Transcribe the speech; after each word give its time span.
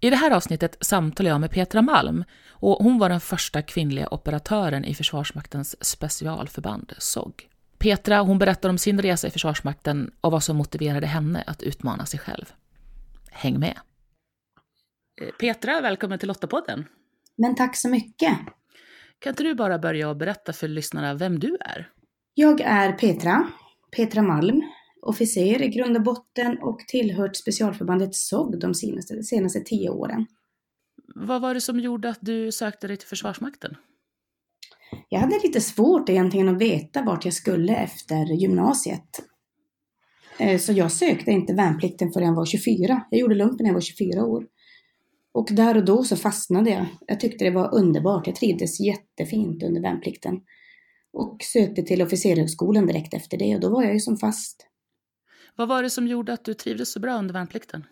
I 0.00 0.10
det 0.10 0.16
här 0.16 0.30
avsnittet 0.30 0.76
samtalar 0.80 1.30
jag 1.30 1.40
med 1.40 1.50
Petra 1.50 1.82
Malm 1.82 2.24
och 2.50 2.76
hon 2.84 2.98
var 2.98 3.08
den 3.08 3.20
första 3.20 3.62
kvinnliga 3.62 4.08
operatören 4.10 4.84
i 4.84 4.94
Försvarsmaktens 4.94 5.84
specialförband 5.84 6.92
SOG. 6.98 7.48
Petra 7.78 8.20
hon 8.20 8.38
berättar 8.38 8.68
om 8.68 8.78
sin 8.78 9.02
resa 9.02 9.28
i 9.28 9.30
Försvarsmakten 9.30 10.10
och 10.20 10.32
vad 10.32 10.42
som 10.42 10.56
motiverade 10.56 11.06
henne 11.06 11.44
att 11.46 11.62
utmana 11.62 12.06
sig 12.06 12.20
själv. 12.20 12.52
Häng 13.30 13.58
med! 13.58 13.78
Eh, 15.22 15.28
Petra, 15.40 15.80
välkommen 15.80 16.18
till 16.18 16.28
Lottapodden. 16.28 16.84
Men 17.36 17.54
tack 17.54 17.76
så 17.76 17.88
mycket. 17.88 18.38
Kan 19.18 19.30
inte 19.30 19.42
du 19.42 19.54
bara 19.54 19.78
börja 19.78 20.08
och 20.08 20.16
berätta 20.16 20.52
för 20.52 20.68
lyssnarna 20.68 21.14
vem 21.14 21.38
du 21.38 21.56
är? 21.60 21.90
Jag 22.34 22.60
är 22.60 22.92
Petra, 22.92 23.48
Petra 23.96 24.22
Malm, 24.22 24.62
officer 25.08 25.62
i 25.62 25.68
grund 25.68 25.96
och 25.96 26.02
botten 26.02 26.58
och 26.62 26.78
tillhört 26.78 27.36
specialförbandet 27.36 28.14
SOG 28.14 28.60
de 28.60 28.74
senaste, 28.74 29.22
senaste 29.22 29.60
tio 29.60 29.90
åren. 29.90 30.26
Vad 31.14 31.42
var 31.42 31.54
det 31.54 31.60
som 31.60 31.80
gjorde 31.80 32.08
att 32.08 32.18
du 32.20 32.52
sökte 32.52 32.86
dig 32.86 32.96
till 32.96 33.08
Försvarsmakten? 33.08 33.76
Jag 35.08 35.20
hade 35.20 35.40
lite 35.44 35.60
svårt 35.60 36.08
egentligen 36.08 36.48
att 36.48 36.60
veta 36.60 37.02
vart 37.02 37.24
jag 37.24 37.34
skulle 37.34 37.76
efter 37.76 38.24
gymnasiet. 38.24 39.22
Eh, 40.38 40.58
så 40.58 40.72
jag 40.72 40.92
sökte 40.92 41.30
inte 41.30 41.54
värnplikten 41.54 42.12
förrän 42.12 42.26
jag 42.26 42.34
var 42.34 42.46
24. 42.46 43.04
Jag 43.10 43.20
gjorde 43.20 43.34
lumpen 43.34 43.64
när 43.64 43.70
jag 43.70 43.74
var 43.74 43.80
24 43.80 44.24
år. 44.24 44.46
Och 45.32 45.48
där 45.50 45.76
och 45.76 45.84
då 45.84 46.04
så 46.04 46.16
fastnade 46.16 46.70
jag. 46.70 46.86
Jag 47.06 47.20
tyckte 47.20 47.44
det 47.44 47.50
var 47.50 47.74
underbart. 47.74 48.26
Jag 48.26 48.36
trivdes 48.36 48.80
jättefint 48.80 49.62
under 49.62 49.82
värnplikten. 49.82 50.40
Och 51.12 51.36
sökte 51.42 51.82
till 51.82 52.02
officershögskolan 52.02 52.86
direkt 52.86 53.14
efter 53.14 53.38
det 53.38 53.54
och 53.54 53.60
då 53.60 53.70
var 53.70 53.82
jag 53.82 53.92
ju 53.92 54.00
som 54.00 54.16
fast. 54.16 54.65
Vad 55.56 55.68
var 55.68 55.82
det 55.82 55.90
som 55.90 56.06
gjorde 56.06 56.32
att 56.32 56.44
du 56.44 56.54
trivdes 56.54 56.92
så 56.92 57.00
bra 57.00 57.18
under 57.18 57.34
värnplikten? 57.34 57.84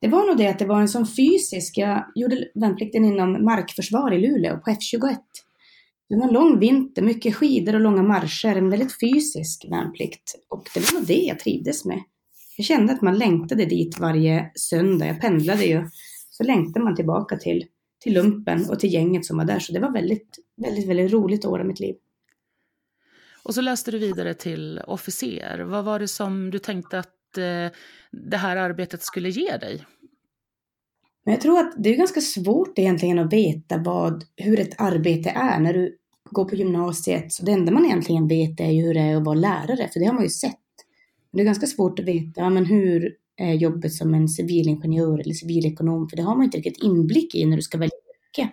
Det 0.00 0.08
var 0.08 0.26
nog 0.26 0.36
det 0.36 0.48
att 0.48 0.58
det 0.58 0.66
var 0.66 0.80
en 0.80 0.88
sån 0.88 1.06
fysisk, 1.06 1.78
jag 1.78 2.04
gjorde 2.14 2.48
värnplikten 2.54 3.04
inom 3.04 3.44
markförsvar 3.44 4.14
i 4.14 4.18
Luleå 4.18 4.58
på 4.58 4.70
F21. 4.70 5.16
Det 6.08 6.16
var 6.16 6.28
en 6.28 6.34
lång 6.34 6.58
vinter, 6.58 7.02
mycket 7.02 7.34
skidor 7.34 7.74
och 7.74 7.80
långa 7.80 8.02
marscher, 8.02 8.56
en 8.56 8.70
väldigt 8.70 9.00
fysisk 9.00 9.66
värnplikt. 9.70 10.34
Och 10.48 10.68
det 10.74 10.80
var 10.80 10.98
nog 10.98 11.08
det 11.08 11.22
jag 11.22 11.38
trivdes 11.38 11.84
med. 11.84 12.00
Jag 12.56 12.66
kände 12.66 12.92
att 12.92 13.02
man 13.02 13.18
längtade 13.18 13.64
dit 13.64 13.98
varje 13.98 14.50
söndag, 14.54 15.06
jag 15.06 15.20
pendlade 15.20 15.64
ju. 15.64 15.88
Så 16.30 16.42
längtade 16.42 16.84
man 16.84 16.96
tillbaka 16.96 17.36
till, 17.36 17.64
till 18.02 18.14
lumpen 18.14 18.70
och 18.70 18.80
till 18.80 18.92
gänget 18.92 19.24
som 19.24 19.36
var 19.36 19.44
där. 19.44 19.58
Så 19.58 19.72
det 19.72 19.80
var 19.80 19.92
väldigt, 19.92 20.38
väldigt, 20.56 20.88
väldigt 20.88 21.12
roligt 21.12 21.44
år 21.44 21.60
i 21.60 21.64
mitt 21.64 21.80
liv. 21.80 21.94
Och 23.44 23.54
så 23.54 23.60
läste 23.60 23.90
du 23.90 23.98
vidare 23.98 24.34
till 24.34 24.80
officer. 24.86 25.58
Vad 25.58 25.84
var 25.84 25.98
det 25.98 26.08
som 26.08 26.50
du 26.50 26.58
tänkte 26.58 26.98
att 26.98 27.38
eh, 27.38 27.78
det 28.12 28.36
här 28.36 28.56
arbetet 28.56 29.02
skulle 29.02 29.28
ge 29.28 29.56
dig? 29.56 29.84
Men 31.24 31.34
jag 31.34 31.40
tror 31.40 31.58
att 31.58 31.74
det 31.78 31.90
är 31.90 31.96
ganska 31.96 32.20
svårt 32.20 32.78
egentligen 32.78 33.18
att 33.18 33.32
veta 33.32 33.78
vad, 33.78 34.24
hur 34.36 34.60
ett 34.60 34.80
arbete 34.80 35.30
är 35.30 35.60
när 35.60 35.74
du 35.74 35.96
går 36.30 36.44
på 36.44 36.54
gymnasiet. 36.54 37.32
Så 37.32 37.44
det 37.44 37.52
enda 37.52 37.72
man 37.72 37.84
egentligen 37.84 38.28
vet 38.28 38.60
är 38.60 38.70
ju 38.70 38.82
hur 38.82 38.94
det 38.94 39.00
är 39.00 39.16
att 39.16 39.24
vara 39.24 39.34
lärare, 39.34 39.88
för 39.92 40.00
det 40.00 40.06
har 40.06 40.14
man 40.14 40.22
ju 40.22 40.28
sett. 40.28 40.58
Men 41.30 41.36
det 41.36 41.42
är 41.42 41.44
ganska 41.44 41.66
svårt 41.66 41.98
att 41.98 42.04
veta, 42.04 42.40
ja, 42.40 42.50
men 42.50 42.66
hur 42.66 43.14
är 43.36 43.52
jobbet 43.52 43.92
som 43.92 44.14
en 44.14 44.28
civilingenjör 44.28 45.18
eller 45.18 45.34
civilekonom? 45.34 46.08
För 46.08 46.16
det 46.16 46.22
har 46.22 46.36
man 46.36 46.44
inte 46.44 46.58
riktigt 46.58 46.82
inblick 46.82 47.34
i 47.34 47.44
när 47.46 47.56
du 47.56 47.62
ska 47.62 47.78
välja 47.78 47.98
yrke. 48.38 48.52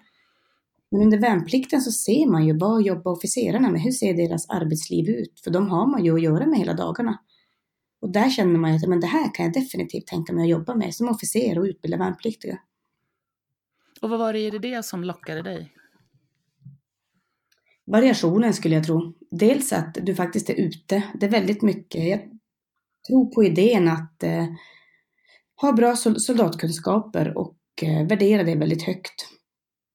Men 0.91 1.02
under 1.02 1.19
värnplikten 1.19 1.81
så 1.81 1.91
ser 1.91 2.31
man 2.31 2.47
ju 2.47 2.57
vad 2.57 2.84
jobbar 2.84 3.12
officerarna 3.12 3.69
med? 3.69 3.81
Hur 3.81 3.91
ser 3.91 4.13
deras 4.13 4.50
arbetsliv 4.50 5.09
ut? 5.09 5.41
För 5.44 5.52
de 5.52 5.69
har 5.69 5.88
man 5.88 6.06
ju 6.06 6.13
att 6.13 6.22
göra 6.22 6.46
med 6.46 6.59
hela 6.59 6.74
dagarna. 6.74 7.19
Och 8.02 8.12
där 8.12 8.29
känner 8.29 8.59
man 8.59 8.72
ju 8.72 8.78
att 8.78 8.90
men 8.90 9.00
det 9.00 9.07
här 9.07 9.34
kan 9.34 9.46
jag 9.46 9.53
definitivt 9.53 10.07
tänka 10.07 10.34
mig 10.34 10.44
att 10.44 10.50
jobba 10.50 10.75
med 10.75 10.96
som 10.96 11.09
officer 11.09 11.59
och 11.59 11.63
utbilda 11.63 11.97
värnpliktiga. 11.97 12.59
Och 14.01 14.09
vad 14.09 14.19
var 14.19 14.34
det 14.34 14.40
i 14.40 14.50
det 14.50 14.85
som 14.85 15.03
lockade 15.03 15.41
dig? 15.41 15.74
Variationen 17.85 18.53
skulle 18.53 18.75
jag 18.75 18.84
tro. 18.84 19.13
Dels 19.31 19.74
att 19.74 19.97
du 20.01 20.16
faktiskt 20.16 20.50
är 20.50 20.53
ute. 20.53 21.03
Det 21.19 21.25
är 21.25 21.30
väldigt 21.30 21.62
mycket. 21.62 22.09
Jag 22.09 22.19
tror 23.07 23.34
på 23.34 23.44
idén 23.44 23.88
att 23.88 24.24
eh, 24.24 24.46
ha 25.62 25.72
bra 25.72 25.96
soldatkunskaper 25.96 27.38
och 27.38 27.57
eh, 27.81 28.07
värdera 28.07 28.44
det 28.44 28.56
väldigt 28.56 28.84
högt 28.84 29.28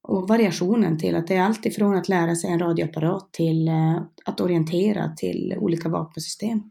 och 0.06 0.28
variationen 0.28 0.98
till 0.98 1.16
att 1.16 1.26
det 1.26 1.34
är 1.34 1.42
allt 1.42 1.66
ifrån 1.66 1.94
att 1.94 2.08
lära 2.08 2.34
sig 2.34 2.50
en 2.50 2.58
radioapparat 2.58 3.32
till 3.32 3.68
eh, 3.68 4.02
att 4.24 4.40
orientera 4.40 5.08
till 5.16 5.54
olika 5.58 5.88
vapensystem. 5.88 6.70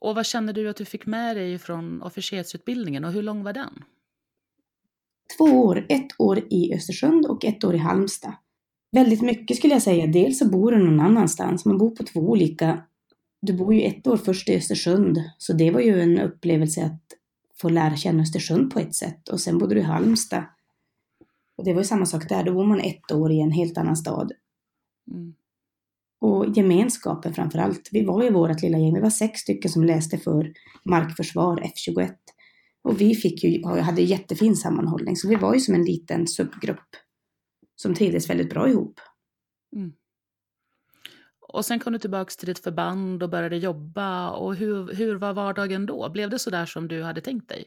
Och 0.00 0.14
vad 0.14 0.26
känner 0.26 0.52
du 0.52 0.68
att 0.68 0.76
du 0.76 0.84
fick 0.84 1.06
med 1.06 1.36
dig 1.36 1.58
från 1.58 2.02
officersutbildningen 2.02 3.04
och 3.04 3.12
hur 3.12 3.22
lång 3.22 3.42
var 3.42 3.52
den? 3.52 3.84
Två 5.38 5.44
år, 5.44 5.86
ett 5.88 6.08
år 6.18 6.38
i 6.50 6.74
Östersund 6.74 7.26
och 7.26 7.44
ett 7.44 7.64
år 7.64 7.74
i 7.74 7.78
Halmstad. 7.78 8.32
Väldigt 8.92 9.22
mycket 9.22 9.56
skulle 9.56 9.72
jag 9.72 9.82
säga. 9.82 10.06
Dels 10.06 10.38
så 10.38 10.48
bor 10.48 10.72
du 10.72 10.78
någon 10.78 11.00
annanstans, 11.00 11.64
man 11.64 11.78
bor 11.78 11.90
på 11.90 12.04
två 12.04 12.20
olika... 12.20 12.82
Du 13.44 13.52
bor 13.52 13.74
ju 13.74 13.82
ett 13.82 14.06
år 14.06 14.16
först 14.16 14.48
i 14.48 14.56
Östersund, 14.56 15.18
så 15.38 15.52
det 15.52 15.70
var 15.70 15.80
ju 15.80 16.00
en 16.00 16.20
upplevelse 16.20 16.84
att 16.84 17.02
få 17.60 17.68
lära 17.68 17.96
känna 17.96 18.22
Östersund 18.22 18.72
på 18.72 18.78
ett 18.78 18.94
sätt. 18.94 19.28
Och 19.28 19.40
sen 19.40 19.58
bodde 19.58 19.74
du 19.74 19.80
i 19.80 19.84
Halmstad 19.84 20.44
och 21.56 21.64
det 21.64 21.72
var 21.72 21.80
ju 21.80 21.84
samma 21.84 22.06
sak 22.06 22.28
där, 22.28 22.44
då 22.44 22.52
bor 22.52 22.66
man 22.66 22.80
ett 22.80 23.12
år 23.12 23.32
i 23.32 23.40
en 23.40 23.50
helt 23.50 23.78
annan 23.78 23.96
stad. 23.96 24.32
Mm. 25.10 25.34
Och 26.20 26.46
gemenskapen 26.56 27.34
framför 27.34 27.58
allt. 27.58 27.88
Vi 27.92 28.04
var 28.04 28.22
ju 28.22 28.30
vårt 28.30 28.62
lilla 28.62 28.78
gäng, 28.78 28.94
vi 28.94 29.00
var 29.00 29.10
sex 29.10 29.40
stycken 29.40 29.70
som 29.70 29.84
läste 29.84 30.18
för 30.18 30.52
markförsvar 30.84 31.56
F21. 31.56 32.14
Och 32.82 33.00
vi 33.00 33.14
fick 33.14 33.44
ju, 33.44 33.66
hade 33.66 34.02
jättefin 34.02 34.56
sammanhållning, 34.56 35.16
så 35.16 35.28
vi 35.28 35.36
var 35.36 35.54
ju 35.54 35.60
som 35.60 35.74
en 35.74 35.84
liten 35.84 36.26
subgrupp 36.26 36.96
som 37.76 37.94
trivdes 37.94 38.30
väldigt 38.30 38.50
bra 38.50 38.68
ihop. 38.68 39.00
Mm. 39.76 39.92
Och 41.40 41.64
sen 41.64 41.78
kom 41.78 41.92
du 41.92 41.98
tillbaka 41.98 42.30
till 42.38 42.46
ditt 42.46 42.58
förband 42.58 43.22
och 43.22 43.30
började 43.30 43.56
jobba. 43.56 44.30
Och 44.30 44.54
hur, 44.56 44.94
hur 44.94 45.14
var 45.14 45.32
vardagen 45.32 45.86
då? 45.86 46.10
Blev 46.10 46.30
det 46.30 46.38
så 46.38 46.50
där 46.50 46.66
som 46.66 46.88
du 46.88 47.02
hade 47.02 47.20
tänkt 47.20 47.48
dig? 47.48 47.64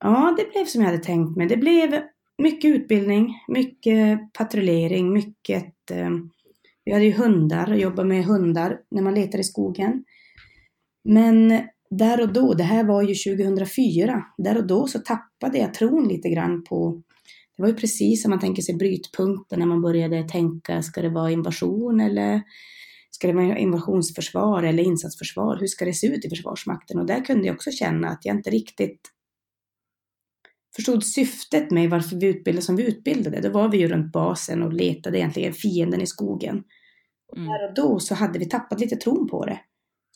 Ja, 0.00 0.34
det 0.38 0.50
blev 0.52 0.64
som 0.64 0.80
jag 0.80 0.90
hade 0.90 1.02
tänkt 1.02 1.36
mig. 1.36 1.46
Det 1.46 1.56
blev 1.56 2.02
mycket 2.42 2.74
utbildning, 2.74 3.34
mycket 3.48 4.32
patrullering, 4.32 5.12
mycket... 5.12 5.90
Eh, 5.90 6.10
vi 6.84 6.92
hade 6.92 7.04
ju 7.04 7.12
hundar 7.12 7.70
och 7.72 7.78
jobbade 7.78 8.08
med 8.08 8.24
hundar 8.24 8.78
när 8.90 9.02
man 9.02 9.14
letar 9.14 9.38
i 9.38 9.44
skogen. 9.44 10.04
Men 11.04 11.62
där 11.90 12.20
och 12.20 12.32
då, 12.32 12.54
det 12.54 12.64
här 12.64 12.84
var 12.84 13.02
ju 13.02 13.36
2004, 13.36 14.24
där 14.38 14.56
och 14.56 14.66
då 14.66 14.86
så 14.86 14.98
tappade 14.98 15.58
jag 15.58 15.74
tron 15.74 16.08
lite 16.08 16.28
grann 16.28 16.64
på 16.64 17.02
det 17.60 17.62
var 17.62 17.68
ju 17.68 17.76
precis 17.76 18.22
som 18.22 18.30
man 18.30 18.40
tänker 18.40 18.62
sig 18.62 18.74
brytpunkten 18.74 19.58
när 19.58 19.66
man 19.66 19.82
började 19.82 20.28
tänka, 20.28 20.82
ska 20.82 21.02
det 21.02 21.08
vara 21.08 21.30
invasion 21.30 22.00
eller 22.00 22.42
ska 23.10 23.26
det 23.26 23.34
vara 23.34 23.58
invasionsförsvar 23.58 24.62
eller 24.62 24.82
insatsförsvar? 24.82 25.56
Hur 25.60 25.66
ska 25.66 25.84
det 25.84 25.92
se 25.92 26.06
ut 26.06 26.24
i 26.24 26.28
Försvarsmakten? 26.28 26.98
Och 26.98 27.06
där 27.06 27.24
kunde 27.24 27.46
jag 27.46 27.54
också 27.54 27.70
känna 27.70 28.08
att 28.08 28.24
jag 28.24 28.36
inte 28.36 28.50
riktigt 28.50 29.00
förstod 30.76 31.04
syftet 31.04 31.70
med 31.70 31.90
varför 31.90 32.16
vi 32.16 32.26
utbildade 32.26 32.62
som 32.62 32.76
vi 32.76 32.88
utbildade. 32.88 33.40
Då 33.40 33.50
var 33.50 33.68
vi 33.68 33.78
ju 33.78 33.88
runt 33.88 34.12
basen 34.12 34.62
och 34.62 34.72
letade 34.72 35.18
egentligen 35.18 35.52
fienden 35.52 36.00
i 36.00 36.06
skogen. 36.06 36.64
Mm. 37.36 37.48
Där 37.48 37.68
och 37.68 37.74
då 37.74 38.00
så 38.00 38.14
hade 38.14 38.38
vi 38.38 38.48
tappat 38.48 38.80
lite 38.80 38.96
tron 38.96 39.28
på 39.28 39.44
det. 39.44 39.60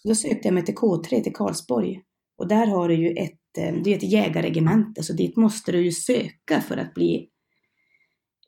Så 0.02 0.08
då 0.08 0.14
sökte 0.14 0.48
jag 0.48 0.54
mig 0.54 0.64
till 0.64 0.74
K3, 0.74 1.22
till 1.22 1.32
Karlsborg. 1.32 2.02
Och 2.38 2.48
där 2.48 2.66
har 2.66 2.88
du 2.88 2.94
ju 2.94 3.10
ett, 3.10 3.58
eh, 3.58 3.74
det 3.84 3.92
är 3.92 3.96
ett 3.96 4.12
jägarregemente, 4.12 5.02
så 5.02 5.12
dit 5.12 5.36
måste 5.36 5.72
du 5.72 5.84
ju 5.84 5.92
söka 5.92 6.60
för 6.60 6.76
att 6.76 6.94
bli, 6.94 7.28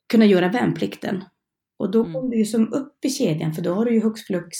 kunna 0.08 0.24
göra 0.24 0.48
värnplikten. 0.48 1.24
Och 1.78 1.90
då 1.90 2.00
mm. 2.00 2.12
kom 2.14 2.30
du 2.30 2.38
ju 2.38 2.44
som 2.44 2.72
upp 2.72 3.04
i 3.04 3.10
kedjan, 3.10 3.52
för 3.52 3.62
då 3.62 3.74
har 3.74 3.84
du 3.84 3.94
ju 3.94 4.00
hux 4.00 4.22
flux 4.22 4.56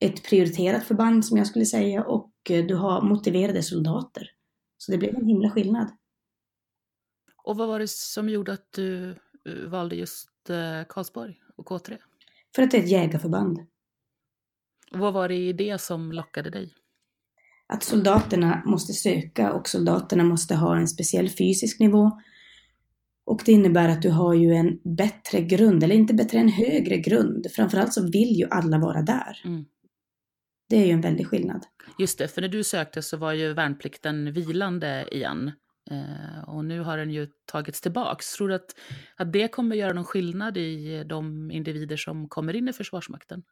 ett 0.00 0.22
prioriterat 0.22 0.84
förband 0.84 1.24
som 1.24 1.38
jag 1.38 1.46
skulle 1.46 1.66
säga 1.66 2.04
och 2.04 2.32
eh, 2.50 2.66
du 2.66 2.74
har 2.74 3.02
motiverade 3.02 3.62
soldater. 3.62 4.30
Så 4.78 4.92
det 4.92 4.98
blev 4.98 5.14
en 5.14 5.26
himla 5.26 5.50
skillnad. 5.50 5.88
Och 7.42 7.56
vad 7.56 7.68
var 7.68 7.78
det 7.78 7.90
som 7.90 8.28
gjorde 8.28 8.52
att 8.52 8.72
du 8.72 9.10
eh, 9.10 9.68
valde 9.68 9.96
just 9.96 10.50
eh, 10.50 10.84
Karlsborg 10.88 11.40
och 11.56 11.68
K3? 11.68 11.98
För 12.54 12.62
att 12.62 12.70
det 12.70 12.76
är 12.76 12.82
ett 12.82 12.90
jägarförband. 12.90 13.58
Och 14.92 14.98
vad 14.98 15.12
var 15.12 15.28
det 15.28 15.34
i 15.34 15.52
det 15.52 15.80
som 15.80 16.12
lockade 16.12 16.50
dig? 16.50 16.74
Att 17.66 17.82
soldaterna 17.82 18.62
måste 18.66 18.92
söka 18.92 19.52
och 19.52 19.68
soldaterna 19.68 20.24
måste 20.24 20.54
ha 20.54 20.76
en 20.76 20.88
speciell 20.88 21.28
fysisk 21.28 21.80
nivå. 21.80 22.20
Och 23.24 23.42
det 23.44 23.52
innebär 23.52 23.88
att 23.88 24.02
du 24.02 24.10
har 24.10 24.34
ju 24.34 24.52
en 24.52 24.80
bättre 24.96 25.40
grund, 25.40 25.84
eller 25.84 25.94
inte 25.94 26.14
bättre, 26.14 26.38
en 26.38 26.48
högre 26.48 26.96
grund. 26.96 27.46
Framförallt 27.56 27.92
så 27.92 28.10
vill 28.10 28.38
ju 28.38 28.48
alla 28.50 28.78
vara 28.78 29.02
där. 29.02 29.40
Mm. 29.44 29.64
Det 30.68 30.76
är 30.76 30.86
ju 30.86 30.92
en 30.92 31.00
väldig 31.00 31.26
skillnad. 31.26 31.66
Just 31.98 32.18
det, 32.18 32.28
för 32.28 32.40
när 32.40 32.48
du 32.48 32.64
sökte 32.64 33.02
så 33.02 33.16
var 33.16 33.32
ju 33.32 33.52
värnplikten 33.52 34.32
vilande 34.32 35.08
igen. 35.10 35.50
Eh, 35.90 36.48
och 36.48 36.64
nu 36.64 36.80
har 36.80 36.96
den 36.96 37.10
ju 37.10 37.28
tagits 37.52 37.80
tillbaks. 37.80 38.32
Tror 38.32 38.48
du 38.48 38.54
att, 38.54 38.76
att 39.16 39.32
det 39.32 39.48
kommer 39.48 39.76
göra 39.76 39.92
någon 39.92 40.04
skillnad 40.04 40.56
i 40.56 41.04
de 41.04 41.50
individer 41.50 41.96
som 41.96 42.28
kommer 42.28 42.56
in 42.56 42.68
i 42.68 42.72
Försvarsmakten? 42.72 43.42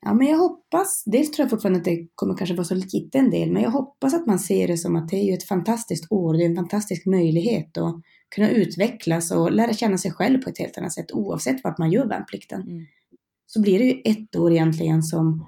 Ja, 0.00 0.14
men 0.14 0.26
jag 0.26 0.38
hoppas, 0.38 1.04
dels 1.06 1.30
tror 1.30 1.44
jag 1.44 1.50
fortfarande 1.50 1.78
att 1.78 1.84
det 1.84 2.08
kommer 2.14 2.36
kanske 2.36 2.54
vara 2.54 2.64
så 2.64 2.74
liten 2.74 3.30
del, 3.30 3.52
men 3.52 3.62
jag 3.62 3.70
hoppas 3.70 4.14
att 4.14 4.26
man 4.26 4.38
ser 4.38 4.68
det 4.68 4.76
som 4.76 4.96
att 4.96 5.08
det 5.08 5.16
är 5.16 5.24
ju 5.24 5.32
ett 5.34 5.48
fantastiskt 5.48 6.12
år, 6.12 6.34
det 6.34 6.44
är 6.44 6.48
en 6.48 6.56
fantastisk 6.56 7.06
möjlighet 7.06 7.78
att 7.78 7.94
kunna 8.34 8.50
utvecklas 8.50 9.30
och 9.30 9.52
lära 9.52 9.72
känna 9.72 9.98
sig 9.98 10.12
själv 10.12 10.38
på 10.38 10.50
ett 10.50 10.58
helt 10.58 10.78
annat 10.78 10.92
sätt 10.92 11.12
oavsett 11.12 11.64
vart 11.64 11.78
man 11.78 11.90
gör 11.90 12.06
värnplikten. 12.06 12.62
Mm. 12.62 12.86
Så 13.46 13.60
blir 13.60 13.78
det 13.78 13.84
ju 13.84 14.00
ett 14.04 14.36
år 14.36 14.52
egentligen 14.52 15.02
som 15.02 15.46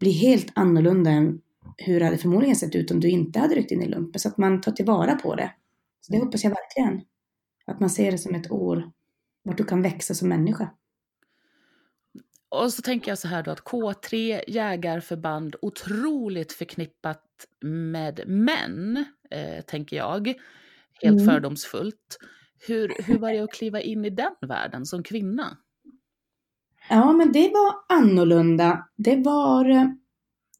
blir 0.00 0.12
helt 0.12 0.52
annorlunda 0.54 1.10
än 1.10 1.40
hur 1.80 2.00
det 2.00 2.06
hade 2.06 2.18
förmodligen 2.18 2.56
sett 2.56 2.74
ut 2.74 2.90
om 2.90 3.00
du 3.00 3.08
inte 3.08 3.38
hade 3.38 3.54
ryckt 3.54 3.70
in 3.70 3.82
i 3.82 3.88
lumpen, 3.88 4.20
så 4.20 4.28
att 4.28 4.38
man 4.38 4.60
tar 4.60 4.72
tillvara 4.72 5.14
på 5.14 5.34
det. 5.34 5.52
Så 6.00 6.12
det 6.12 6.18
hoppas 6.18 6.44
jag 6.44 6.50
verkligen. 6.50 7.06
Att 7.66 7.80
man 7.80 7.90
ser 7.90 8.12
det 8.12 8.18
som 8.18 8.34
ett 8.34 8.50
år 8.50 8.92
vart 9.42 9.58
du 9.58 9.64
kan 9.64 9.82
växa 9.82 10.14
som 10.14 10.28
människa. 10.28 10.70
Och 12.48 12.72
så 12.72 12.82
tänker 12.82 13.10
jag 13.10 13.18
så 13.18 13.28
här 13.28 13.42
då 13.42 13.50
att 13.50 13.60
K3 13.60 14.40
jägarförband 14.48 15.56
otroligt 15.62 16.52
förknippat 16.52 17.24
med 17.60 18.20
män, 18.26 19.04
eh, 19.30 19.64
tänker 19.64 19.96
jag. 19.96 20.26
Helt 21.02 21.20
mm. 21.20 21.26
fördomsfullt. 21.26 22.18
Hur, 22.66 22.92
hur 23.06 23.18
var 23.18 23.32
det 23.32 23.38
att 23.38 23.52
kliva 23.52 23.80
in 23.80 24.04
i 24.04 24.10
den 24.10 24.34
världen 24.40 24.86
som 24.86 25.02
kvinna? 25.02 25.56
Ja, 26.88 27.12
men 27.12 27.32
det 27.32 27.48
var 27.48 27.98
annorlunda. 27.98 28.88
Det 28.96 29.16
var... 29.16 29.96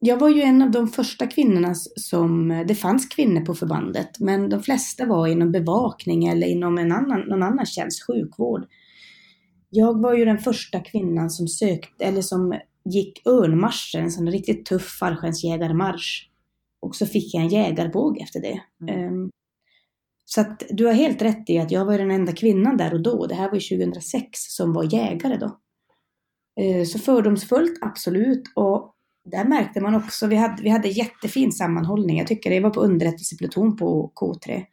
Eh, 0.01 0.07
jag 0.09 0.19
var 0.19 0.29
ju 0.29 0.41
en 0.41 0.61
av 0.61 0.71
de 0.71 0.87
första 0.87 1.27
kvinnorna 1.27 1.75
som... 1.95 2.63
Det 2.67 2.75
fanns 2.75 3.05
kvinnor 3.05 3.45
på 3.45 3.53
förbandet, 3.53 4.19
men 4.19 4.49
de 4.49 4.63
flesta 4.63 5.05
var 5.05 5.27
inom 5.27 5.51
bevakning 5.51 6.27
eller 6.27 6.47
inom 6.47 6.77
en 6.77 6.91
annan, 6.91 7.19
någon 7.19 7.43
annan 7.43 7.65
tjänst, 7.65 8.07
sjukvård. 8.07 8.67
Jag 9.69 10.01
var 10.01 10.13
ju 10.13 10.25
den 10.25 10.37
första 10.37 10.79
kvinnan 10.79 11.29
som 11.29 11.47
sökte, 11.47 12.05
eller 12.05 12.21
som 12.21 12.59
gick 12.85 13.27
örnmarschen, 13.27 14.03
en 14.03 14.11
sån 14.11 14.31
riktigt 14.31 14.65
tuff 14.65 14.97
fallskärmsjägarmarsch. 14.99 16.27
Och 16.79 16.95
så 16.95 17.05
fick 17.05 17.33
jag 17.33 17.43
en 17.43 17.49
jägarbåge 17.49 18.23
efter 18.23 18.41
det. 18.41 18.61
Mm. 18.81 19.13
Um, 19.13 19.29
så 20.25 20.41
att 20.41 20.63
du 20.69 20.85
har 20.85 20.93
helt 20.93 21.21
rätt 21.21 21.49
i 21.49 21.59
att 21.59 21.71
jag 21.71 21.85
var 21.85 21.97
den 21.97 22.11
enda 22.11 22.31
kvinnan 22.31 22.77
där 22.77 22.93
och 22.93 23.03
då. 23.03 23.27
Det 23.27 23.35
här 23.35 23.49
var 23.49 23.57
ju 23.57 23.77
2006 23.77 24.29
som 24.33 24.73
var 24.73 24.93
jägare 24.93 25.37
då. 25.37 25.59
Uh, 26.61 26.83
så 26.83 26.99
fördomsfullt, 26.99 27.79
absolut. 27.81 28.43
Och 28.55 28.95
där 29.25 29.45
märkte 29.45 29.81
man 29.81 29.95
också, 29.95 30.27
vi 30.27 30.35
hade, 30.35 30.63
vi 30.63 30.69
hade 30.69 30.87
jättefin 30.87 31.51
sammanhållning. 31.51 32.17
Jag 32.17 32.27
tycker 32.27 32.49
det 32.49 32.59
var 32.59 32.69
på 32.69 32.81
underrättelsepluton 32.81 33.77
på 33.77 34.11
K3. 34.15 34.63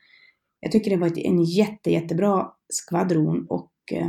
Jag 0.60 0.72
tycker 0.72 0.90
det 0.90 0.96
var 0.96 1.26
en 1.26 1.44
jätte, 1.44 1.90
jättebra 1.90 2.46
skvadron 2.68 3.46
och 3.48 3.72
eh, 3.92 4.08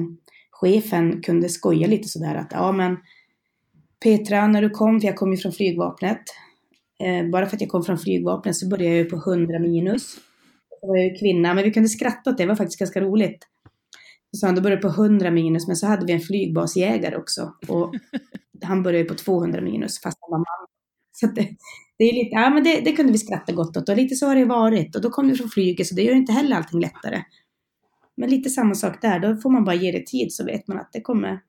chefen 0.52 1.22
kunde 1.22 1.50
skoja 1.50 1.88
lite 1.88 2.08
sådär 2.08 2.36
att 2.36 2.52
ja 2.52 2.72
men 2.72 2.98
Petra, 4.04 4.48
när 4.48 4.62
du 4.62 4.70
kom, 4.70 5.02
för 5.02 5.08
jag 5.08 5.16
kom 5.16 5.32
ju 5.32 5.38
från 5.38 5.52
flygvapnet, 5.52 6.22
eh, 7.04 7.30
bara 7.30 7.46
för 7.46 7.56
att 7.56 7.62
jag 7.62 7.70
kom 7.70 7.84
från 7.84 7.98
flygvapnet 7.98 8.56
så 8.56 8.68
började 8.68 8.96
jag 8.96 8.98
ju 8.98 9.06
på 9.06 9.16
100 9.16 9.60
minus. 9.60 10.16
Då 10.82 10.88
var 10.88 10.98
jag 10.98 11.06
ju 11.06 11.16
kvinna, 11.16 11.54
men 11.54 11.64
vi 11.64 11.72
kunde 11.72 11.90
skratta 11.90 12.30
åt 12.30 12.38
det, 12.38 12.44
det 12.44 12.48
var 12.48 12.56
faktiskt 12.56 12.80
ganska 12.80 13.02
roligt. 13.02 13.48
Så 14.32 14.46
han, 14.46 14.56
då 14.56 14.62
började 14.62 14.82
på 14.82 14.88
100 14.88 15.32
minus, 15.32 15.68
men 15.68 15.76
så 15.76 15.88
hade 15.88 16.06
vi 16.06 16.14
en 16.14 16.20
flygbasjägare 16.20 17.16
också. 17.16 17.54
Och 17.68 17.96
han 18.62 18.84
började 18.84 19.06
på 19.06 19.16
200 19.16 19.62
minus, 19.62 20.02
fast 20.02 20.18
han 20.22 20.32
var 20.32 20.38
man. 20.38 20.68
Så 21.12 21.28
det, 21.28 21.50
det, 21.98 22.04
är 22.04 22.14
lite, 22.14 22.30
ja 22.36 22.50
men 22.50 22.64
det, 22.64 22.82
det, 22.82 22.92
kunde 22.92 23.12
vi 23.12 23.18
skratta 23.18 23.54
gott 23.54 23.78
åt. 23.78 23.90
Och 23.90 23.98
lite 23.98 24.16
så 24.16 24.28
har 24.28 24.36
det 24.36 24.46
varit. 24.46 24.96
Och 24.96 25.02
då 25.02 25.10
kom 25.10 25.28
vi 25.28 25.36
från 25.36 25.50
flyget, 25.50 25.88
så 25.88 25.96
det 25.96 26.04
gör 26.04 26.16
inte 26.16 26.32
heller 26.34 26.56
allting 26.56 26.80
lättare. 26.80 27.24
Men 28.18 28.30
lite 28.30 28.50
samma 28.50 28.76
sak 28.76 29.02
där, 29.02 29.20
då 29.20 29.36
får 29.36 29.50
man 29.50 29.66
bara 29.66 29.76
ge 29.76 29.92
det 29.92 30.06
tid 30.06 30.34
så 30.34 30.46
vet 30.46 30.68
man 30.68 30.80
att 30.80 30.90
det 30.94 31.02
kommer, 31.02 31.40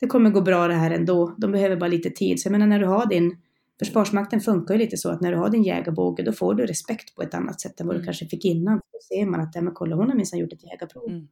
det 0.00 0.06
kommer 0.06 0.30
gå 0.30 0.40
bra 0.40 0.68
det 0.68 0.74
här 0.74 0.90
ändå. 0.90 1.34
De 1.38 1.52
behöver 1.52 1.76
bara 1.76 1.88
lite 1.88 2.10
tid. 2.10 2.40
Så 2.40 2.46
jag 2.46 2.52
menar 2.52 2.66
när 2.66 2.80
du 2.80 2.86
har 2.86 3.06
din, 3.06 3.36
Försvarsmakten 3.78 4.40
funkar 4.40 4.74
ju 4.74 4.80
lite 4.80 4.96
så 4.96 5.10
att 5.10 5.20
när 5.20 5.32
du 5.32 5.38
har 5.38 5.50
din 5.50 5.62
jägarbåge 5.62 6.22
då 6.22 6.32
får 6.32 6.54
du 6.54 6.66
respekt 6.66 7.14
på 7.14 7.22
ett 7.22 7.34
annat 7.34 7.60
sätt 7.60 7.80
än 7.80 7.86
vad 7.86 7.96
du 7.96 7.98
mm. 7.98 8.06
kanske 8.06 8.26
fick 8.26 8.44
innan. 8.44 8.76
Då 8.76 8.98
ser 9.08 9.26
man 9.26 9.40
att, 9.40 9.54
ja 9.54 9.62
men 9.62 9.74
kolla 9.74 9.96
hon 9.96 10.08
har 10.08 10.16
minsann 10.16 10.38
gjort 10.38 10.52
ett 10.52 10.64
jägarprov. 10.64 11.10
Mm. 11.10 11.28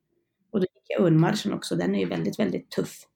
Och 0.51 0.61
då 0.61 0.67
gick 0.75 0.85
jag 0.89 1.07
undmarschen 1.07 1.53
också, 1.53 1.77
den 1.77 1.95
är 1.95 1.99
ju 1.99 2.07
väldigt, 2.07 2.39
väldigt 2.39 2.71
tuff. 2.71 3.07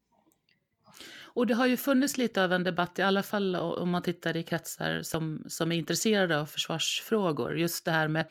Och 1.36 1.46
det 1.46 1.54
har 1.54 1.66
ju 1.66 1.76
funnits 1.76 2.18
lite 2.18 2.44
av 2.44 2.52
en 2.52 2.64
debatt, 2.64 2.98
i 2.98 3.02
alla 3.02 3.22
fall 3.22 3.56
om 3.56 3.90
man 3.90 4.02
tittar 4.02 4.36
i 4.36 4.42
kretsar 4.42 5.02
som, 5.02 5.44
som 5.48 5.72
är 5.72 5.76
intresserade 5.76 6.40
av 6.40 6.46
försvarsfrågor, 6.46 7.58
just 7.58 7.84
det 7.84 7.90
här 7.90 8.08
med 8.08 8.26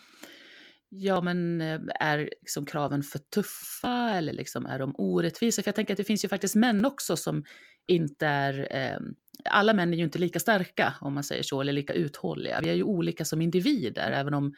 Ja, 0.90 1.22
men 1.22 1.62
eh, 1.62 1.80
är 2.00 2.18
liksom 2.18 2.66
kraven 2.66 3.04
för 3.04 3.20
tuffa 3.20 4.12
eller 4.12 4.34
liksom 4.34 4.66
är 4.66 4.80
de 4.80 4.96
orättvisa? 4.98 5.62
För 5.64 5.68
jag 5.68 5.76
tänker 5.76 5.94
att 5.94 5.98
det 5.98 6.04
finns 6.04 6.26
ju 6.26 6.30
faktiskt 6.30 6.56
män 6.56 6.86
också 6.86 7.18
som 7.18 7.44
inte 7.88 8.28
är... 8.28 8.68
Eh, 8.72 9.00
alla 9.50 9.74
män 9.74 9.94
är 9.94 9.98
ju 9.98 10.04
inte 10.04 10.20
lika 10.20 10.40
starka, 10.40 10.94
om 11.02 11.14
man 11.14 11.24
säger 11.24 11.44
så, 11.44 11.62
eller 11.62 11.74
lika 11.74 11.94
uthålliga. 11.94 12.60
Vi 12.64 12.70
är 12.70 12.74
ju 12.74 12.84
olika 12.84 13.26
som 13.26 13.42
individer, 13.42 14.12
även 14.12 14.34
om 14.34 14.54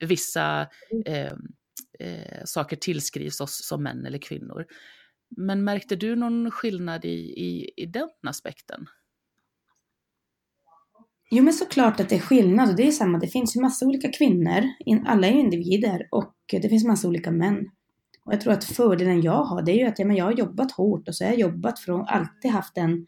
vissa 0.00 0.68
eh, 1.06 1.32
eh, 1.98 2.44
saker 2.44 2.76
tillskrivs 2.76 3.40
oss 3.40 3.66
som 3.66 3.82
män 3.82 4.06
eller 4.06 4.18
kvinnor. 4.18 4.66
Men 5.36 5.64
märkte 5.64 5.96
du 5.96 6.16
någon 6.16 6.50
skillnad 6.50 7.04
i, 7.04 7.18
i, 7.18 7.70
i 7.76 7.86
den 7.86 8.08
aspekten? 8.26 8.86
Jo 11.30 11.44
men 11.44 11.52
såklart 11.52 12.00
att 12.00 12.08
det 12.08 12.14
är 12.14 12.20
skillnad 12.20 12.70
och 12.70 12.76
det 12.76 12.86
är 12.86 12.90
samma, 12.90 13.18
det 13.18 13.28
finns 13.28 13.56
ju 13.56 13.60
massa 13.60 13.86
olika 13.86 14.12
kvinnor, 14.12 14.62
alla 15.06 15.26
är 15.26 15.32
individer 15.32 16.08
och 16.10 16.34
det 16.50 16.68
finns 16.68 16.84
massa 16.84 17.08
olika 17.08 17.30
män. 17.30 17.70
Och 18.24 18.32
jag 18.32 18.40
tror 18.40 18.52
att 18.52 18.64
fördelen 18.64 19.20
jag 19.20 19.44
har 19.44 19.62
det 19.62 19.72
är 19.72 19.76
ju 19.76 19.86
att 19.86 19.98
ja, 19.98 20.04
men 20.04 20.16
jag 20.16 20.24
har 20.24 20.32
jobbat 20.32 20.72
hårt 20.72 21.08
och 21.08 21.14
så 21.14 21.24
har 21.24 21.30
jag 21.30 21.40
jobbat 21.40 21.78
från, 21.78 22.06
alltid 22.06 22.50
haft 22.50 22.74
den, 22.74 23.06